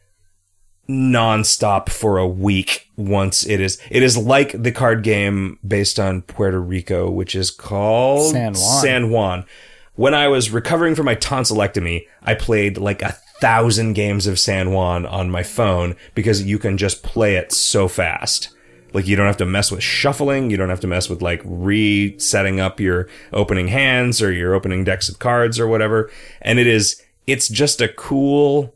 [0.89, 6.23] nonstop for a week once it is it is like the card game based on
[6.23, 8.81] Puerto Rico which is called San Juan.
[8.81, 9.45] San Juan.
[9.93, 14.71] When I was recovering from my tonsillectomy, I played like a thousand games of San
[14.71, 18.49] Juan on my phone because you can just play it so fast.
[18.93, 21.41] Like you don't have to mess with shuffling, you don't have to mess with like
[21.43, 26.09] resetting up your opening hands or your opening decks of cards or whatever.
[26.41, 28.75] And it is it's just a cool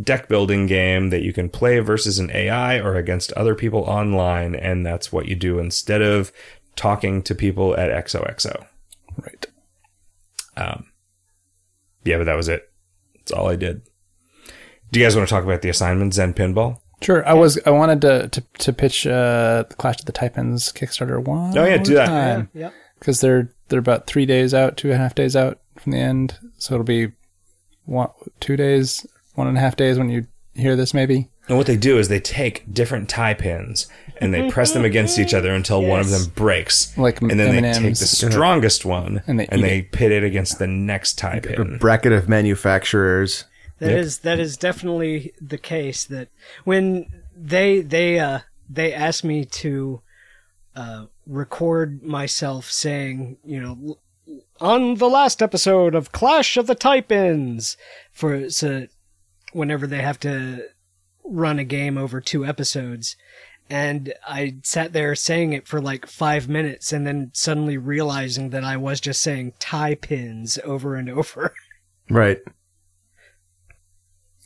[0.00, 4.54] deck building game that you can play versus an AI or against other people online
[4.54, 6.32] and that's what you do instead of
[6.74, 8.66] talking to people at XOXO.
[9.16, 9.46] Right.
[10.56, 10.86] Um,
[12.04, 12.70] yeah, but that was it.
[13.14, 13.82] That's all I did.
[14.90, 16.80] Do you guys want to talk about the assignment Zen Pinball?
[17.02, 17.26] Sure.
[17.26, 17.58] I was.
[17.66, 21.56] I wanted to to, to pitch uh, the Clash of the Titans Kickstarter one.
[21.58, 22.06] Oh, yeah, do that.
[22.06, 22.48] time.
[22.54, 22.72] Yep.
[22.98, 25.98] because they're they're about three days out, two and a half days out from the
[25.98, 26.38] end.
[26.58, 27.12] So it'll be
[27.84, 28.08] one,
[28.40, 31.28] two days, one and a half days when you hear this, maybe.
[31.48, 33.86] And what they do is they take different tie pins
[34.18, 36.96] and they press them against each other until one of them breaks.
[36.96, 37.78] Like and then they M&Ms.
[37.78, 41.40] take the strongest one And and they they, eat pit it against the next tie
[41.40, 41.52] pin.
[41.52, 41.78] A pin.
[41.78, 43.44] bracket of manufacturers.
[43.78, 46.04] That is that is definitely the case.
[46.04, 46.28] That
[46.64, 47.06] when
[47.36, 50.00] they they uh they asked me to
[50.74, 53.98] uh record myself saying, you know, l-
[54.64, 57.76] on the last episode of Clash of the Type-ins
[58.10, 58.86] for so
[59.52, 60.66] whenever they have to
[61.22, 63.14] run a game over two episodes.
[63.68, 68.64] And I sat there saying it for like five minutes and then suddenly realizing that
[68.64, 71.54] I was just saying tie pins over and over.
[72.10, 72.40] Right.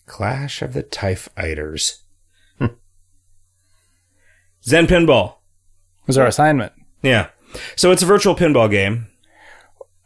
[0.06, 2.02] Clash of the Typheiters.
[2.60, 2.66] Hmm.
[4.62, 5.38] Zen Pinball.
[6.06, 6.72] Was our assignment.
[7.02, 7.30] Yeah.
[7.74, 9.08] So it's a virtual pinball game.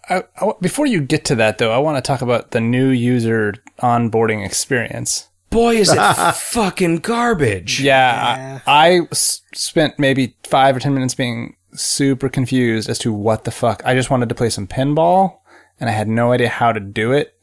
[0.08, 2.88] I, I- before you get to that, though, I want to talk about the new
[2.88, 5.28] user onboarding experience.
[5.50, 5.96] Boy, is it
[6.34, 7.80] fucking garbage.
[7.80, 13.12] Yeah, I, I s- spent maybe five or ten minutes being super confused as to
[13.12, 13.82] what the fuck.
[13.84, 15.38] I just wanted to play some pinball,
[15.78, 17.34] and I had no idea how to do it.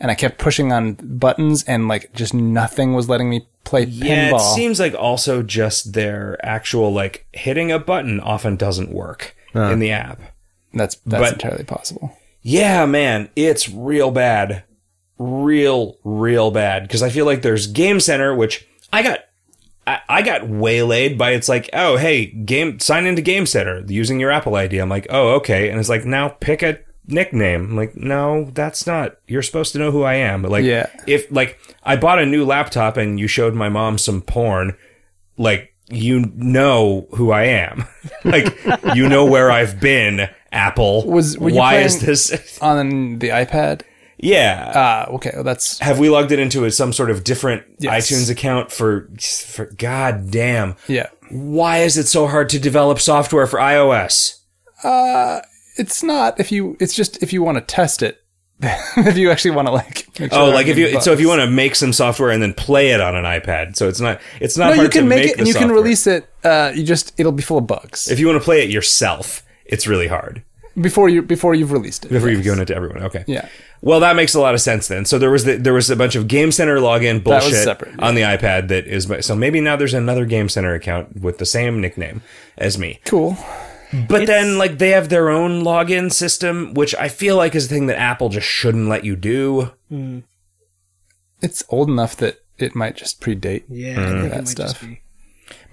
[0.00, 4.30] And I kept pushing on buttons, and like just nothing was letting me play Yeah,
[4.30, 4.52] pinball.
[4.52, 9.78] it seems like also just their actual like hitting a button often doesn't work in
[9.78, 10.20] the app.
[10.74, 12.16] That's that's but- entirely possible.
[12.46, 14.64] Yeah, man, it's real bad.
[15.18, 16.82] Real, real bad.
[16.82, 19.20] Because I feel like there's Game Center, which I got.
[19.86, 24.18] I, I got waylaid by it's like, oh, hey, game, sign into Game Center using
[24.18, 24.78] your Apple ID.
[24.78, 25.68] I'm like, oh, okay.
[25.68, 27.64] And it's like, now pick a nickname.
[27.70, 30.40] I'm like, no, that's not, you're supposed to know who I am.
[30.40, 30.86] But like, Yeah.
[31.06, 34.74] if, like, I bought a new laptop and you showed my mom some porn,
[35.36, 37.84] like, you know who I am.
[38.24, 38.58] like,
[38.94, 41.04] you know where I've been, Apple.
[41.06, 42.58] Was- were you Why playing- is this?
[42.62, 43.82] On the iPad,
[44.18, 44.72] Yeah.
[44.74, 48.10] ah, okay, well, that's Have we logged it into a, some sort of different Yes.
[48.10, 49.10] iTunes account for,
[49.46, 50.76] for god damn.
[50.88, 51.08] yeah.
[51.30, 54.38] Why is it so hard to develop software for iOS?
[55.76, 56.76] It's not if you.
[56.80, 58.20] It's just if you want to test it.
[58.62, 60.06] if you actually want to like.
[60.20, 62.30] Make sure Oh, there like if you, so if you want to make some software
[62.30, 63.74] and then play it on an iPad.
[63.76, 65.48] So it's not, it's not no, hard you can to make, make it the and
[65.48, 65.82] you can software.
[65.82, 66.28] release it.
[66.44, 69.42] Uh, you just it'll be full of bugs If you want to play it yourself,
[69.64, 70.42] it's really hard
[70.80, 72.10] before you before you've released it.
[72.10, 73.02] before you've given it to everyone.
[73.04, 73.24] Okay.
[73.26, 73.48] Yeah.
[73.80, 75.04] Well, that makes a lot of sense then.
[75.04, 78.06] So there was the, there was a bunch of Game Center login bullshit separate, yeah.
[78.06, 81.46] on the iPad that is so maybe now there's another Game Center account with the
[81.46, 82.22] same nickname
[82.56, 83.00] as me.
[83.04, 83.36] Cool.
[84.08, 87.68] But then like they have their own login system, which I feel like is a
[87.68, 89.70] thing that Apple just shouldn't let you do.
[91.40, 93.64] It's old enough that it might just predate.
[93.68, 93.98] Yeah, Mm.
[93.98, 94.84] I think it That stuff.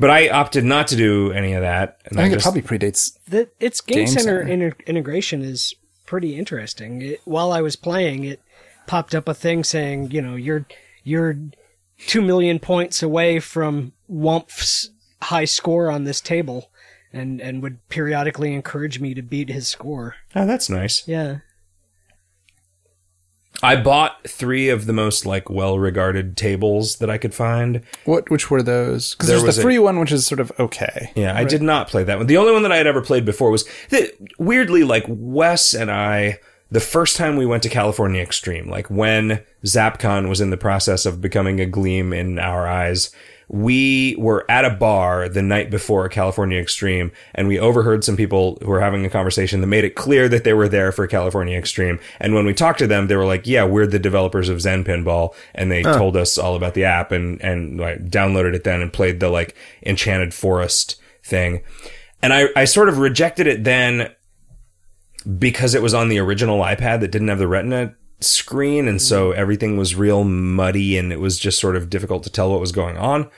[0.01, 0.07] Just be.
[0.07, 1.99] But I opted not to do any of that.
[2.05, 3.17] And I think just- it probably predates.
[3.27, 4.51] The, its Game, Game Center, Center.
[4.51, 5.73] inter- integration is
[6.05, 7.01] pretty interesting.
[7.01, 8.41] It, while I was playing, it
[8.87, 10.65] popped up a thing saying, you know, you're
[11.03, 11.35] you're
[12.07, 14.89] two million points away from Wumpf's
[15.23, 16.69] high score on this table,
[17.13, 20.15] and and would periodically encourage me to beat his score.
[20.35, 21.07] Oh, that's nice.
[21.07, 21.37] Yeah,
[23.63, 27.81] I bought three of the most like well-regarded tables that I could find.
[28.05, 28.29] What?
[28.29, 29.13] Which were those?
[29.15, 31.11] Because There there's was the a- free one, which is sort of okay.
[31.15, 32.27] Yeah, I did not play that one.
[32.27, 35.91] The only one that I had ever played before was that weirdly like Wes and
[35.91, 36.39] I
[36.71, 41.05] the first time we went to California Extreme, like when Zapcon was in the process
[41.05, 43.11] of becoming a gleam in our eyes,
[43.49, 48.57] we were at a bar the night before California Extreme and we overheard some people
[48.61, 51.57] who were having a conversation that made it clear that they were there for California
[51.57, 51.99] Extreme.
[52.21, 54.85] And when we talked to them, they were like, yeah, we're the developers of Zen
[54.85, 55.35] Pinball.
[55.53, 58.93] And they told us all about the app and, and like downloaded it then and
[58.93, 59.53] played the like
[59.85, 61.61] Enchanted Forest thing.
[62.23, 64.13] And I, I sort of rejected it then
[65.37, 69.31] because it was on the original iPad that didn't have the Retina screen, and so
[69.31, 72.71] everything was real muddy, and it was just sort of difficult to tell what was
[72.71, 73.29] going on.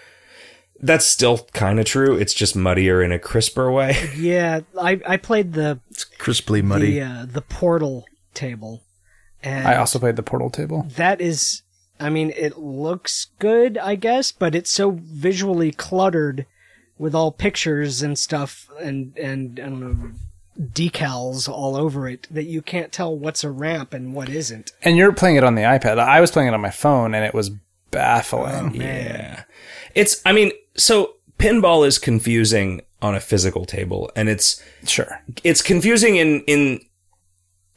[0.81, 2.17] That's still kind of true.
[2.17, 3.95] It's just muddier in a crisper way.
[4.17, 5.79] Yeah, I I played the
[6.19, 6.99] Crisply muddy.
[6.99, 8.84] the uh, the portal table,
[9.41, 10.88] and I also played the Portal table.
[10.97, 11.61] that is
[11.99, 16.45] I mean it looks good, I guess, but it's so visually cluttered
[16.97, 20.11] with all pictures and stuff and and I don't know
[20.60, 24.72] decals all over it that you can't tell what's a ramp and what isn't.
[24.84, 25.97] And you're playing it on the iPad.
[25.99, 27.51] I was playing it on my phone, and it was
[27.91, 28.72] baffling.
[28.72, 29.43] Oh, yeah.
[29.95, 35.22] It's, I mean, so pinball is confusing on a physical table, and it's, Sure.
[35.43, 36.80] it's confusing in in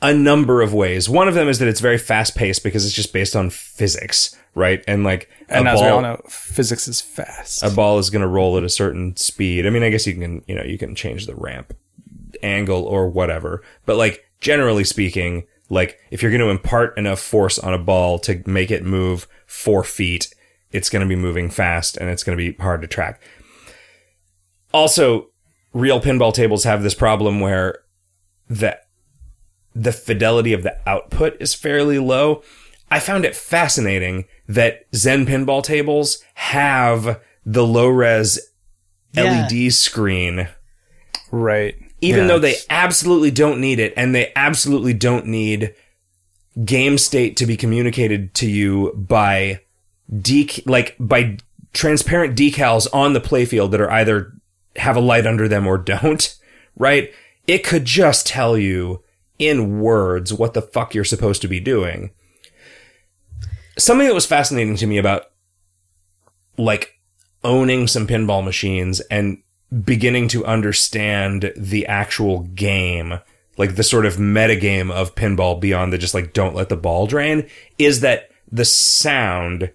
[0.02, 1.08] a number of ways.
[1.08, 4.36] One of them is that it's very fast paced because it's just based on physics,
[4.54, 4.84] right?
[4.86, 7.62] And like And as ball, we all know, physics is fast.
[7.62, 9.66] a ball is going to roll at a certain speed.
[9.66, 11.74] I mean, I guess you can, you know, you can change the ramp
[12.46, 17.58] angle or whatever, but like generally speaking, like if you're going to impart enough force
[17.58, 20.32] on a ball to make it move four feet,
[20.70, 23.20] it's going to be moving fast and it's going to be hard to track.
[24.72, 25.28] Also,
[25.72, 27.78] real pinball tables have this problem where
[28.48, 28.78] the
[29.74, 32.42] the fidelity of the output is fairly low.
[32.90, 38.38] I found it fascinating that Zen pinball tables have the low res
[39.12, 39.46] Yeah.
[39.50, 40.48] LED screen,
[41.30, 41.74] right.
[42.06, 45.74] Even Yeah, though they absolutely don't need it, and they absolutely don't need
[46.64, 49.60] game state to be communicated to you by
[50.10, 51.36] dec like by
[51.74, 54.32] transparent decals on the playfield that are either
[54.76, 56.36] have a light under them or don't,
[56.76, 57.12] right?
[57.46, 59.02] It could just tell you
[59.38, 62.10] in words what the fuck you're supposed to be doing.
[63.78, 65.24] Something that was fascinating to me about
[66.56, 66.98] like
[67.44, 69.42] owning some pinball machines and
[69.84, 73.18] beginning to understand the actual game,
[73.56, 77.06] like the sort of metagame of pinball beyond the just like don't let the ball
[77.06, 77.48] drain,
[77.78, 79.72] is that the sound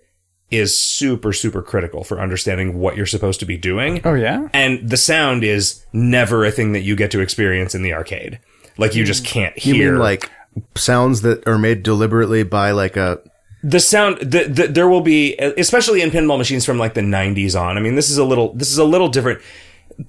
[0.50, 4.02] is super, super critical for understanding what you're supposed to be doing.
[4.04, 4.50] Oh yeah.
[4.54, 8.40] And the sound is never a thing that you get to experience in the arcade.
[8.78, 9.92] Like you just can't You hear.
[9.94, 10.30] mean like
[10.76, 13.20] sounds that are made deliberately by like a
[13.64, 17.58] the sound the, the, there will be especially in pinball machines from like the 90s
[17.60, 19.40] on i mean this is a little this is a little different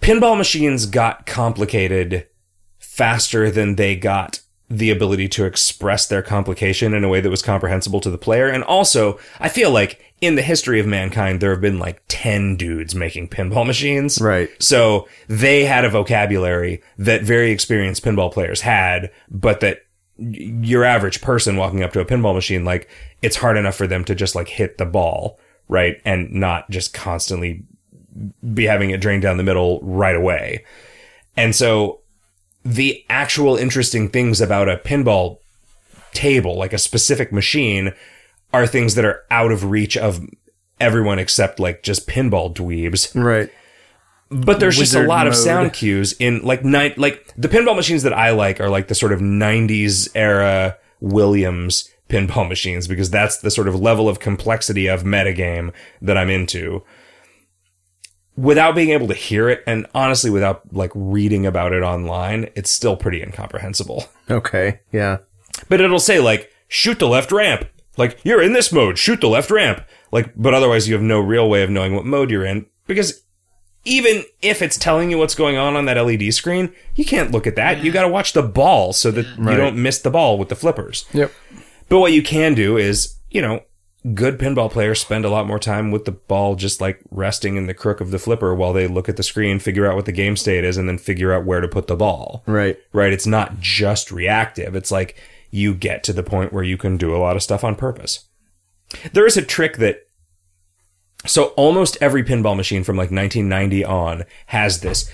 [0.01, 2.27] pinball machines got complicated
[2.79, 7.43] faster than they got the ability to express their complication in a way that was
[7.43, 11.51] comprehensible to the player and also i feel like in the history of mankind there
[11.51, 14.49] have been like 10 dudes making pinball machines Right.
[14.63, 19.81] so they had a vocabulary that very experienced pinball players had, but that
[20.17, 22.89] your average person walking up to a pinball machine, like
[23.21, 26.01] it's hard enough for them to just like hit the ball, right?
[26.05, 27.65] And not just constantly
[28.55, 30.65] be having it drained down the middle right away.
[31.37, 32.01] And so
[32.65, 35.39] the actual interesting things about a pinball
[36.13, 37.93] table, like a specific machine,
[38.53, 40.21] are things that are out of reach of
[40.81, 43.15] everyone except like just pinball dweebs.
[43.15, 43.51] right.
[44.31, 47.77] But there's just a Wizard lot of sound cues in like night like the pinball
[47.77, 53.11] machines that I like are like the sort of 90s era Williams pinball machines because
[53.11, 56.83] that's the sort of level of complexity of metagame that I'm into.
[58.37, 62.71] Without being able to hear it and honestly without like reading about it online, it's
[62.71, 64.07] still pretty incomprehensible.
[64.31, 64.81] Okay.
[64.93, 65.19] Yeah.
[65.69, 67.69] But it'll say like shoot the left ramp.
[67.99, 69.85] Like you're in this mode, shoot the left ramp.
[70.11, 73.23] Like but otherwise you have no real way of knowing what mode you're in because
[73.85, 77.47] even if it's telling you what's going on on that LED screen, you can't look
[77.47, 77.83] at that.
[77.83, 80.55] You got to watch the ball so that you don't miss the ball with the
[80.55, 81.05] flippers.
[81.13, 81.33] Yep.
[81.89, 83.61] But what you can do is, you know,
[84.15, 87.67] good pinball players spend a lot more time with the ball just like resting in
[87.67, 90.13] the crook of the flipper while they look at the screen, figure out what the
[90.13, 92.77] game state is, and then figure out where to put the ball Right.
[92.93, 93.13] right?
[93.13, 94.75] It's not just reactive.
[94.75, 95.17] It's like
[95.51, 98.25] you get to the point where you can do a lot of stuff on purpose.
[99.13, 100.07] There is a trick that
[101.25, 105.09] so almost every pinball machine from like 1990 on has this.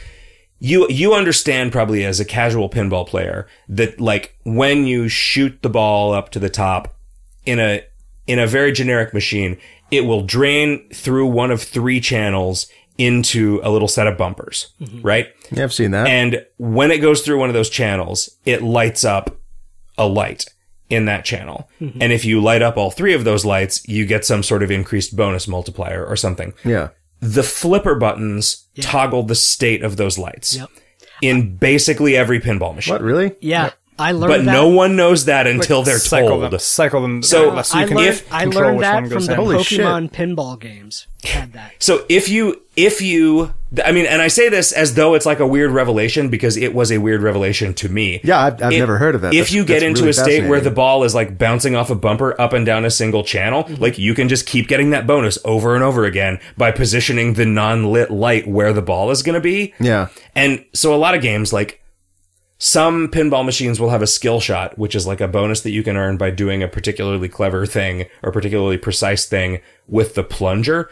[0.59, 5.69] You you understand probably as a casual pinball player that like when you shoot the
[5.69, 6.97] ball up to the top
[7.45, 7.83] in a
[8.29, 9.59] in a very generic machine,
[9.91, 12.69] it will drain through one of three channels
[12.99, 15.01] into a little set of bumpers, mm-hmm.
[15.03, 15.29] right?
[15.51, 16.07] Yeah, I've seen that.
[16.07, 19.41] And when it goes through one of those channels, it lights up
[19.97, 20.45] a light
[20.91, 21.69] in that channel.
[21.81, 22.03] Mm-hmm.
[22.03, 24.71] And if you light up all three of those lights, you get some sort of
[24.71, 26.55] increased bonus multiplier or something.
[26.65, 26.89] Yeah.
[27.21, 30.69] The flipper buttons toggle the state of those lights Yep.
[31.23, 32.95] in basically every pinball machine.
[32.95, 33.35] What really?
[33.41, 34.53] Yeah, I learned But that.
[34.53, 36.53] no one knows that until they're cycle told.
[36.53, 37.23] them, cycle them.
[37.23, 39.63] So, uh, I you can- learned, if- I learned which that one from the in.
[39.65, 39.81] Shit.
[39.81, 41.07] Pokemon pinball games.
[41.25, 41.73] Had that.
[41.81, 43.53] So if you, if you,
[43.85, 46.73] I mean, and I say this as though it's like a weird revelation because it
[46.75, 48.21] was a weird revelation to me.
[48.23, 49.35] Yeah, I've, I've If- never heard of that.
[49.35, 51.91] If That's- you get into really a state where the ball is like bouncing off
[51.91, 53.83] a bumper up and down a single channel, Mm-hmm.
[53.83, 57.47] like you can just keep getting that bonus over and over again by positioning the
[57.47, 59.75] non-lit light where the ball is going to be.
[59.81, 60.07] Yeah.
[60.37, 61.83] And so a lot of games, like
[62.59, 65.85] some pinball machines will have a skill shot, which is like a bonus that you
[65.85, 70.91] can earn by doing a particularly clever thing or particularly precise thing with the plunger.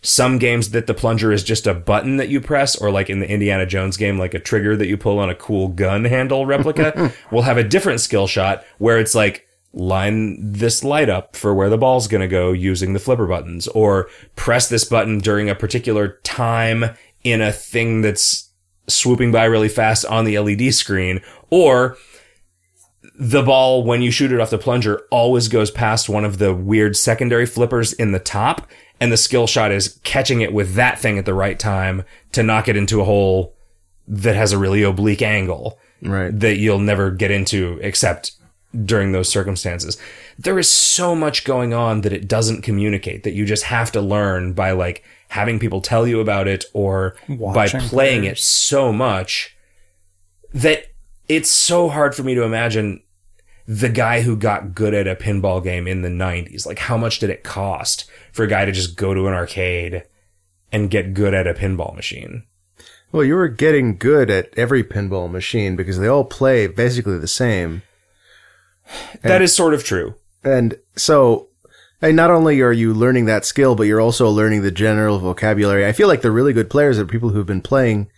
[0.00, 3.20] Some games that the plunger is just a button that you press, or like in
[3.20, 6.46] the Indiana Jones game, like a trigger that you pull on a cool gun handle
[6.46, 9.46] replica, will have a different skill shot where it's like,
[9.76, 13.66] line this light up for where the ball's going to go using the flipper buttons,
[13.68, 16.84] or press this button during a particular time
[17.24, 18.43] in a thing that's
[18.86, 21.20] swooping by really fast on the LED screen,
[21.50, 21.96] or
[23.18, 26.52] the ball, when you shoot it off the plunger, always goes past one of the
[26.54, 28.68] weird secondary flippers in the top,
[29.00, 32.42] and the skill shot is catching it with that thing at the right time to
[32.42, 33.54] knock it into a hole
[34.08, 36.38] that has a really oblique angle Right.
[36.38, 38.32] that you'll never get into except
[38.84, 39.96] during those circumstances.
[40.38, 44.00] There is so much going on that it doesn't communicate that you just have to
[44.00, 45.04] learn by like
[45.34, 48.38] having people tell you about it or Watching by playing players.
[48.38, 49.56] it so much
[50.52, 50.86] that
[51.28, 53.02] it's so hard for me to imagine
[53.66, 56.66] the guy who got good at a pinball game in the 90s.
[56.66, 60.04] Like how much did it cost for a guy to just go to an arcade
[60.70, 62.44] and get good at a pinball machine?
[63.10, 67.26] Well, you were getting good at every pinball machine because they all play basically the
[67.26, 67.82] same.
[69.22, 70.14] That is sort of true.
[70.44, 71.48] And so,
[72.08, 75.86] and not only are you learning that skill, but you're also learning the general vocabulary.
[75.86, 78.10] I feel like the really good players are people who've been playing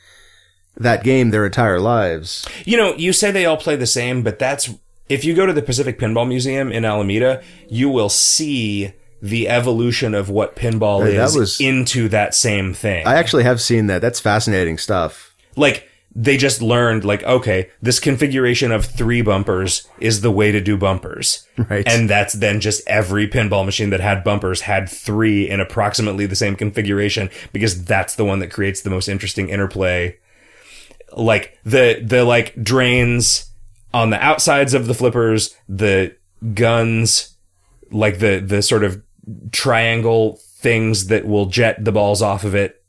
[0.76, 2.47] that game their entire lives.
[2.64, 4.70] You know, you say they all play the same, but that's
[5.09, 10.14] if you go to the Pacific Pinball Museum in Alameda, you will see the evolution
[10.14, 13.07] of what pinball is that was- into that same thing.
[13.07, 14.03] I actually have seen that.
[14.03, 15.34] That's fascinating stuff.
[15.57, 15.89] like
[16.19, 20.77] they just learned like okay, this configuration of 3 bumpers is the way to do
[20.77, 21.47] bumpers.
[21.57, 21.87] Right.
[21.87, 26.37] And that's then just every pinball machine that had bumpers had 3 in approximately the
[26.37, 30.17] same configuration because that's the one that creates the most interesting interplay
[31.17, 33.51] like the the like drains
[33.95, 36.14] on the outsides of the flippers, the
[36.55, 37.37] guns,
[37.91, 39.03] like the the sort of
[39.53, 42.85] triangle things that will jet the balls off of it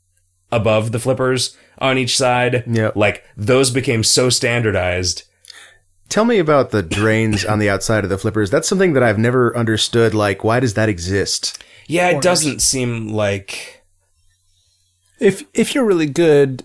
[0.50, 2.64] above the flippers on each side.
[2.66, 2.90] Yeah.
[2.94, 5.24] Like those became so standardized.
[6.08, 8.50] Tell me about the drains on the outside of the flippers.
[8.50, 10.14] That's something that I've never understood.
[10.14, 11.62] Like, why does that exist?
[11.86, 13.82] Yeah, it doesn't seem like
[15.20, 16.64] If if you're really good,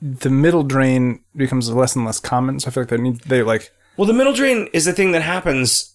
[0.00, 2.60] the middle drain becomes less and less common.
[2.60, 5.12] So I feel like they need they like Well, the middle drain is the thing
[5.12, 5.94] that happens.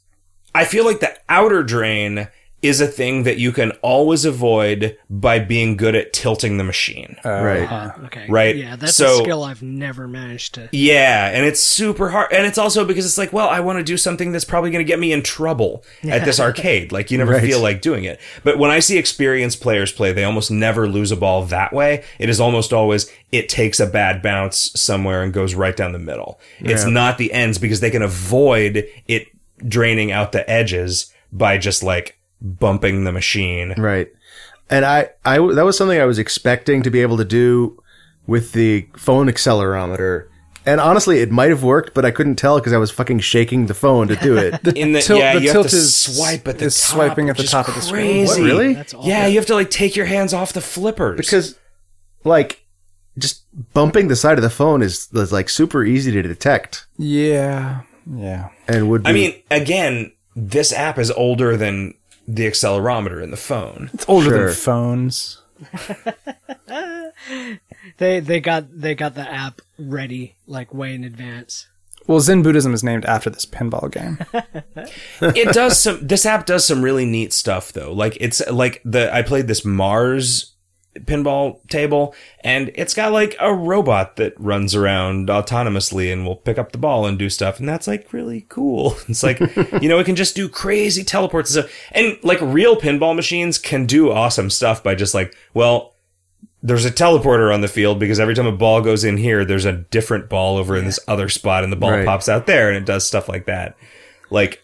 [0.56, 2.28] I feel like the outer drain
[2.62, 7.16] is a thing that you can always avoid by being good at tilting the machine.
[7.24, 7.42] Oh.
[7.44, 7.64] right.
[7.64, 8.06] Uh-huh.
[8.08, 8.26] Okay.
[8.28, 8.56] Right.
[8.56, 10.68] Yeah, that's So- a skill I've never managed to.
[10.74, 12.34] Yeah, and it's super hard.
[12.34, 14.84] And it's also because it's like, well, I want to do something that's probably going
[14.84, 16.92] to get me in trouble at this arcade.
[16.92, 17.44] Like, you never Right.
[17.44, 18.20] feel like doing it.
[18.44, 22.04] But when I see experienced players play, they almost never lose a ball that way.
[22.20, 26.00] It is almost always, it takes a bad bounce somewhere and goes right down the
[26.00, 26.40] middle.
[26.60, 29.28] It's not the ends because they can avoid it
[29.66, 33.74] draining out the edges by just like bumping the machine.
[33.78, 34.12] Right.
[34.70, 37.82] And I, I, that was something I was expecting to be able to do
[38.28, 40.28] with the phone accelerometer.
[40.66, 43.66] And honestly, it might have worked, but I couldn't tell because I was fucking shaking
[43.66, 44.54] the phone to do it.
[44.78, 46.94] In the, tilt- yeah, the you tilt have to is- swipe at the is top,
[46.96, 48.28] swiping at the which is top of the screen.
[48.28, 48.74] What, really?
[48.74, 49.06] That's all.
[49.06, 51.18] Yeah, you have to like take your hands off the flippers.
[51.18, 51.58] because,
[52.24, 52.64] like,
[53.18, 57.82] just bumping the side of the phone is, is like super easy to detect yeah
[58.16, 58.50] yeah.
[58.68, 59.10] and would be.
[59.10, 61.94] I mean, again, this app is older than
[62.36, 63.90] the accelerometer in the phone.
[63.94, 64.46] It's older Sure.
[64.48, 65.42] than phones.
[67.98, 71.68] They they got they got the app ready like way in advance.
[72.08, 74.18] Well, Zen Buddhism is named after this pinball game.
[75.22, 76.06] It does some.
[76.06, 77.92] This app does some really neat stuff though.
[77.94, 80.54] Like it's like the I played this Mars
[80.96, 82.14] pinball table,
[82.44, 86.78] and it's got like a robot that runs around autonomously and will pick up the
[86.78, 88.98] ball and do stuff, and that's like really cool.
[89.08, 89.40] It's like
[89.82, 93.58] you know it can just do crazy teleports and stuff, and like real pinball machines
[93.58, 95.96] can do awesome stuff by just like well.
[96.62, 99.64] There's a teleporter on the field because every time a ball goes in here, there's
[99.64, 102.06] a different ball over in this other spot, and the ball Right.
[102.06, 103.78] pops out there, and it does stuff like that.
[104.30, 104.62] Like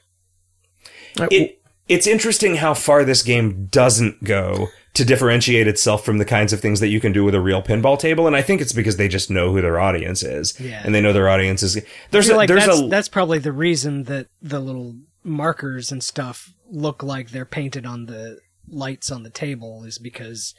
[1.18, 6.26] uh, it it's interesting how far this game doesn't go to differentiate itself from the
[6.26, 8.62] kinds of things that you can do with a real pinball table and I think
[8.62, 10.82] it's because they just know who their audience is Yeah.
[10.84, 11.82] and they know their audience is I
[12.12, 15.92] there's feel a like there's that's, a that's probably the reason that the little markers
[15.92, 18.40] and stuff look like they're painted on the
[18.70, 20.56] lights on the table is because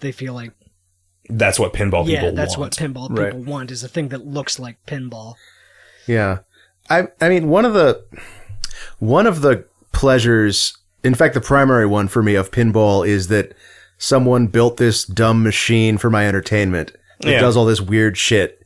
[0.00, 0.52] they feel like
[1.30, 2.78] that's what pinball yeah, people that's want.
[2.80, 3.32] what pinball Right.
[3.32, 5.34] people want is a thing that looks like pinball.
[6.06, 6.38] Yeah.
[6.90, 8.04] I I mean one of the
[8.98, 13.52] one of the pleasures in fact the primary one for me of pinball is that
[13.98, 16.92] someone built this dumb machine for my entertainment.
[17.20, 17.40] It Yeah.
[17.40, 18.64] does all this weird shit.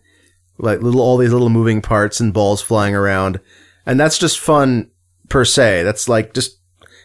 [0.58, 3.40] Like little all these little moving parts and balls flying around.
[3.86, 4.90] And that's just fun
[5.28, 5.82] per se.
[5.82, 6.58] That's like just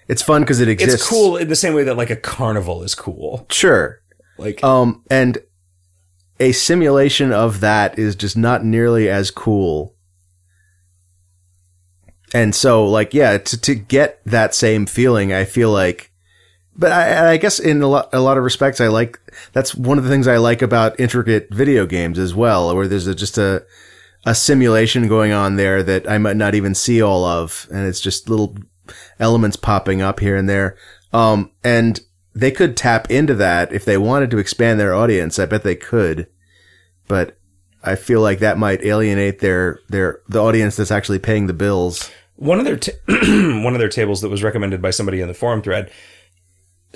[0.08, 1.02] it's fun because it exists.
[1.02, 3.46] It's cool in the same way that like a carnival is cool.
[3.50, 4.02] Sure.
[4.38, 5.40] Like Um, and
[6.40, 9.96] a simulation of that is just not nearly as cool.
[12.34, 16.12] And so, like, yeah, to, to get that same feeling, I feel like,
[16.78, 19.20] but I, I guess in a lot, a lot of respects, I like,
[19.54, 23.08] that's one of the things I like about intricate video games as well, where there's
[23.08, 23.66] a, just a,
[24.26, 27.68] a simulation going on there that I might not even see all of.
[27.72, 28.56] And it's just little
[29.20, 30.78] elements popping up here and there.
[31.14, 32.00] Um, and
[32.36, 35.40] they could tap into that if they wanted to expand their audience.
[35.40, 36.28] I bet they could,
[37.08, 37.38] but
[37.84, 42.12] I feel like that might alienate their their the audience that's actually paying the bills.
[42.36, 45.34] one of their ta- one of their tables that was recommended by somebody in the
[45.34, 45.92] forum thread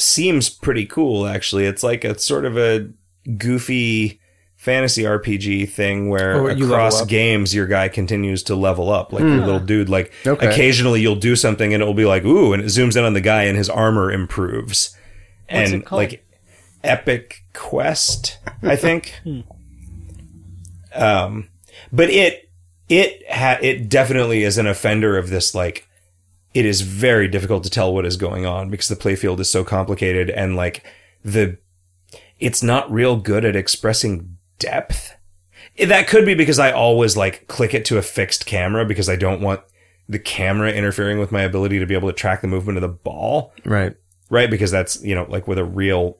[0.01, 1.65] seems pretty cool actually.
[1.65, 2.89] It's like a sort of a
[3.37, 4.19] goofy
[4.55, 9.23] fantasy rpg thing where Oh, you across games your guy continues to level up like
[9.23, 9.89] your little dude.
[9.89, 10.47] Like Okay.
[10.47, 13.21] occasionally you'll do something and it'll be like ooh and it zooms in on the
[13.21, 14.95] guy and his armor improves.
[15.49, 16.25] What's and it like
[16.83, 19.19] epic quest i think.
[20.93, 21.47] Um
[21.91, 22.49] but it
[22.89, 25.87] it ha- it definitely is an offender of this like
[26.53, 29.63] it is very difficult to tell what is going on because the playfield is so
[29.63, 30.83] complicated and like
[31.23, 31.57] the
[32.39, 35.15] it's not real good at expressing depth
[35.87, 39.15] that could be because i always like click it to a fixed camera because i
[39.15, 39.61] don't want
[40.09, 42.87] the camera interfering with my ability to be able to track the movement of the
[42.89, 43.95] ball Right.
[44.29, 44.49] right?
[44.49, 46.17] Because that's, you know, like with a real,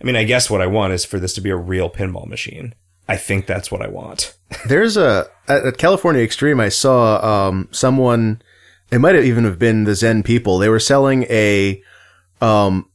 [0.00, 2.26] I mean, I guess what I want is for this to be a real pinball
[2.26, 2.74] machine.
[3.06, 4.34] I think that's what I want.
[4.66, 6.60] There's a at, at California Extreme.
[6.60, 8.40] I saw um someone.
[8.94, 10.58] It might have even have been the Zen people.
[10.58, 11.82] They were selling a
[12.40, 12.88] um.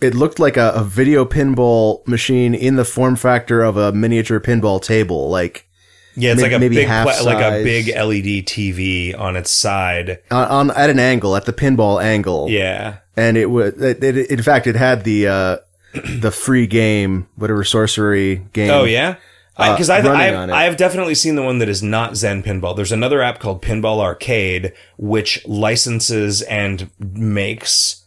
[0.00, 4.40] It looked like a, a video pinball machine in the form factor of a miniature
[4.40, 5.30] pinball table.
[5.30, 5.68] Like
[6.16, 9.50] Yeah, it's like a maybe big, half pla- like a big LED TV on its
[9.50, 10.18] side.
[10.30, 12.48] on, on at an angle, at the pinball angle.
[12.50, 12.98] Yeah.
[13.16, 15.56] and it was it, it, in fact it had the uh
[16.20, 19.16] the free game whatever sorcery game Oh yeah.
[19.56, 20.50] Because Uh, I've I've.
[20.50, 22.76] I've definitely seen the one that is not Zen Pinball.
[22.76, 28.04] There's another app called Pinball Arcade, which licenses and makes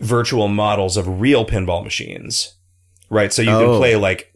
[0.00, 2.54] virtual models of real pinball machines.
[3.10, 3.78] Right, so you can Oh.
[3.78, 4.32] play like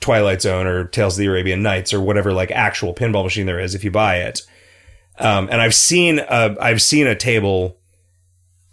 [0.00, 3.60] Twilight Zone or Tales of the Arabian Nights or whatever like actual pinball machine there
[3.60, 4.42] is if you buy it.
[5.18, 7.78] Um, and I've seen a I've seen a table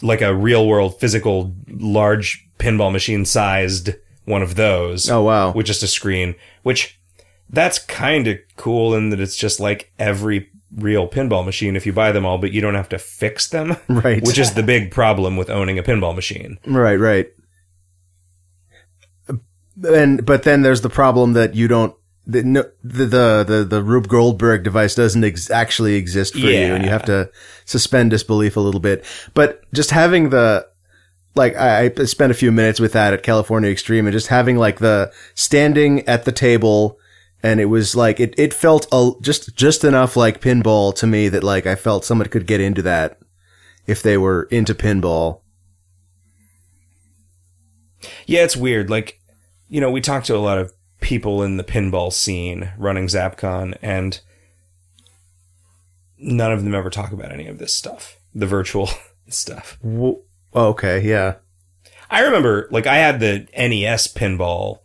[0.01, 3.91] like a real world physical large pinball machine sized
[4.25, 6.96] one of those oh wow with just a screen, which
[7.49, 11.93] that's kind of cool in that it's just like every real pinball machine if you
[11.93, 14.91] buy them all, but you don't have to fix them, right which is the big
[14.91, 16.59] problem with owning a pinball machine.
[16.65, 17.31] right right
[19.83, 21.95] and but then there's the problem that you don't
[22.25, 26.75] the no, the, the the the Rube Goldberg device doesn't ex- actually exist for you,
[26.75, 27.31] and you have to
[27.63, 29.05] suspend disbelief a little bit.
[29.33, 30.67] But just having the
[31.35, 34.57] like, I, I spent a few minutes with that at California Extreme, and just having
[34.57, 36.99] like the standing at the table,
[37.43, 41.29] and it was like it it felt a, just just enough like pinball to me
[41.29, 43.19] that like I felt someone could get into that
[43.85, 45.41] if they were into pinball.
[48.25, 48.89] Yeah, it's weird.
[48.89, 49.19] Like,
[49.69, 53.77] you know, we talked to a lot of people in the pinball scene running Zapcon,
[53.81, 54.19] and
[56.17, 58.89] none of them ever talk about any of this stuff, the virtual
[59.29, 59.77] stuff.
[59.81, 60.21] W-
[60.53, 61.35] oh, okay, yeah.
[62.09, 64.79] I remember, like, I had the NES pinball,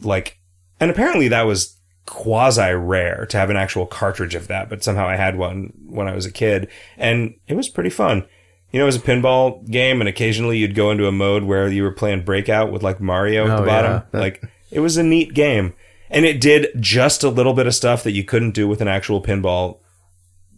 [0.00, 0.38] like,
[0.82, 5.06] and apparently that was quasi rare to have an actual cartridge of that, but somehow
[5.08, 6.68] I had one when I was a kid,
[6.98, 8.26] and it was pretty fun.
[8.72, 11.68] You know, it was a pinball game, and occasionally you'd go into a mode where
[11.68, 13.92] you were playing Breakout with, like, Mario at Oh, the bottom.
[13.92, 14.02] yeah.
[14.10, 15.74] That- Like, it was a neat game.
[16.10, 18.88] And it did just a little bit of stuff that you couldn't do with an
[18.88, 19.78] actual pinball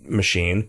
[0.05, 0.69] machine.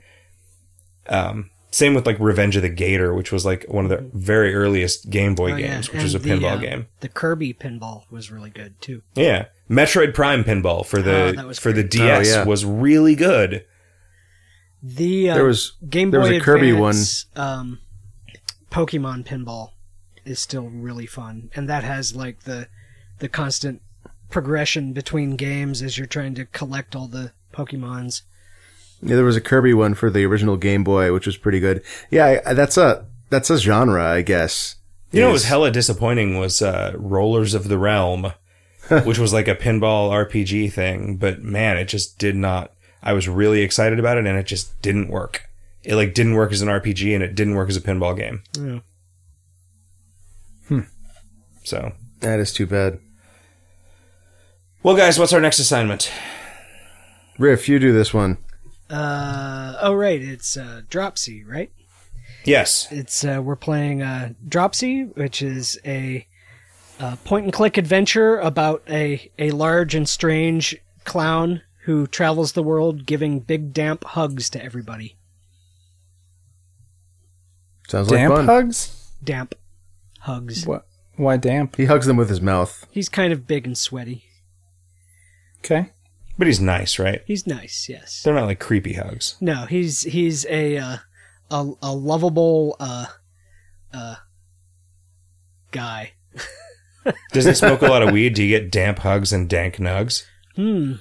[1.07, 4.53] Um, same with like Revenge of the Gator, which was like one of the very
[4.55, 5.67] earliest Game Boy Oh, yeah.
[5.67, 6.87] games, which was a the, pinball uh, game.
[7.01, 9.01] The Kirby pinball was really good too.
[9.15, 11.83] Yeah, Metroid Prime pinball for Oh, the that was for the.
[11.83, 12.45] DS Oh, yeah.
[12.45, 13.65] was really good.
[14.81, 17.79] The uh, There was- Game there Boy was a Kirby Advance, Um,
[18.71, 19.71] Pokemon pinball
[20.25, 22.67] is still really fun, and that has like the
[23.19, 23.81] the constant
[24.29, 28.21] progression between games as you're trying to collect all the Pokemons.
[29.05, 31.83] Yeah, there was a Kirby one for the original Game Boy, which was pretty good.
[32.09, 34.75] Yeah, I, that's a that's a genre, I guess.
[35.11, 38.33] You know, what Is- was hella disappointing was uh, Rollers of the Realm,
[39.03, 41.17] which was like a pinball RPG thing.
[41.17, 42.71] But man, it just did not.
[43.03, 45.43] I was really excited about it, and it just didn't work.
[45.83, 48.41] It like didn't work as an RPG, and it didn't work as a pinball game.
[48.59, 48.79] Yeah.
[50.67, 50.79] Hmm.
[51.63, 52.99] So, that is too bad.
[54.81, 56.11] well, guys, what's our next assignment?
[57.37, 58.37] Riff, you do this one.
[58.89, 61.71] Uh, oh right, it's uh, Dropsy, right?
[62.43, 66.27] Yes, It's uh, we're playing uh, Dropsy, which is a
[66.99, 72.61] uh, point and click adventure about a a large and strange clown who travels the
[72.63, 75.17] world giving big damp hugs to everybody.
[77.87, 78.45] Sounds like Damp fun.
[78.45, 79.11] hugs?
[79.23, 79.55] Damp
[80.19, 80.65] hugs.
[80.65, 80.87] What?
[81.17, 81.75] Why damp?
[81.77, 82.85] He hugs them with his mouth.
[82.91, 84.25] He's kind of big and sweaty.
[85.59, 85.91] Okay.
[86.37, 87.21] But he's nice, right?
[87.25, 88.21] He's nice, yes.
[88.23, 89.35] They're not like creepy hugs.
[89.41, 90.97] No, he's he's a uh,
[91.51, 93.05] a a lovable uh
[93.93, 94.15] uh
[95.71, 96.13] guy.
[97.31, 98.33] Does he smoke a lot of weed?
[98.33, 100.23] Do you get damp hugs and dank nugs?
[100.55, 100.93] Hmm.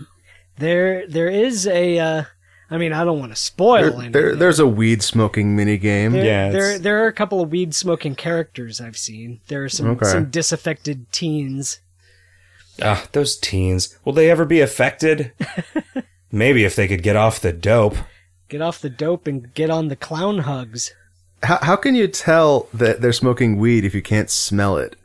[0.58, 2.22] There there is a uh
[2.70, 4.12] I mean I don't want to spoil There, anything.
[4.12, 6.12] there, there's a weed smoking mini game.
[6.12, 9.40] There, Yeah, there there are a couple of weed smoking characters I've seen.
[9.48, 10.06] There are some Okay.
[10.06, 11.80] some disaffected teens.
[12.82, 13.96] Ah, those teens.
[14.04, 15.32] Will they ever be affected?
[16.32, 17.96] Maybe if they could get off the dope.
[18.48, 20.92] Get off the dope and get on the clown hugs.
[21.42, 24.96] How, how can you tell that they're smoking weed if you can't smell it?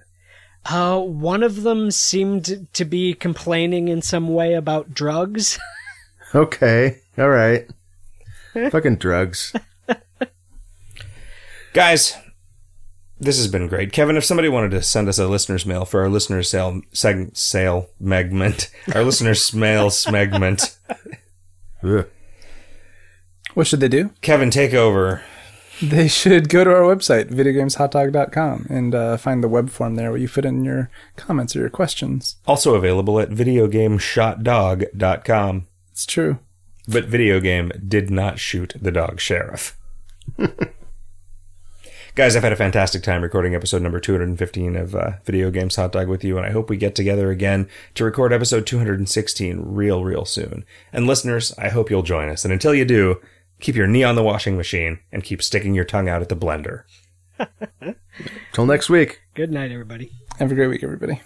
[0.65, 5.59] Uh, one of them seemed to be complaining in some way about drugs.
[6.35, 7.67] Okay, all right.
[8.69, 9.51] Fucking drugs.
[11.73, 12.15] Guys,
[13.19, 13.91] this has been great.
[13.91, 17.35] Kevin, if somebody wanted to send us a listener's mail for our listener's sale, seg,
[17.35, 20.77] sale megment, our listener's mail segment,
[23.53, 24.11] What should they do?
[24.21, 25.23] Kevin, take over.
[25.81, 30.19] They should go to our website, videogameshotdog.com, and uh, find the web form there where
[30.19, 32.35] you fit in your comments or your questions.
[32.45, 35.67] Also available at videogameshotdog.com.
[35.91, 36.39] It's true.
[36.87, 39.77] But video game did not shoot the dog sheriff.
[42.19, 45.93] Guys, I've had a fantastic time recording episode number 215 of uh, Video Games Hot
[45.93, 50.03] Dog with you, and I hope we get together again to record episode 216 real,
[50.03, 50.65] real soon.
[50.91, 52.43] And listeners, I hope you'll join us.
[52.43, 53.21] And until you do,
[53.61, 56.35] keep your knee on the washing machine and keep sticking your tongue out at the
[56.35, 56.83] blender.
[58.51, 59.21] Till next week.
[59.33, 60.11] Good night, everybody.
[60.39, 61.21] Have a great week, everybody.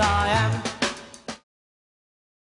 [0.00, 0.67] I am.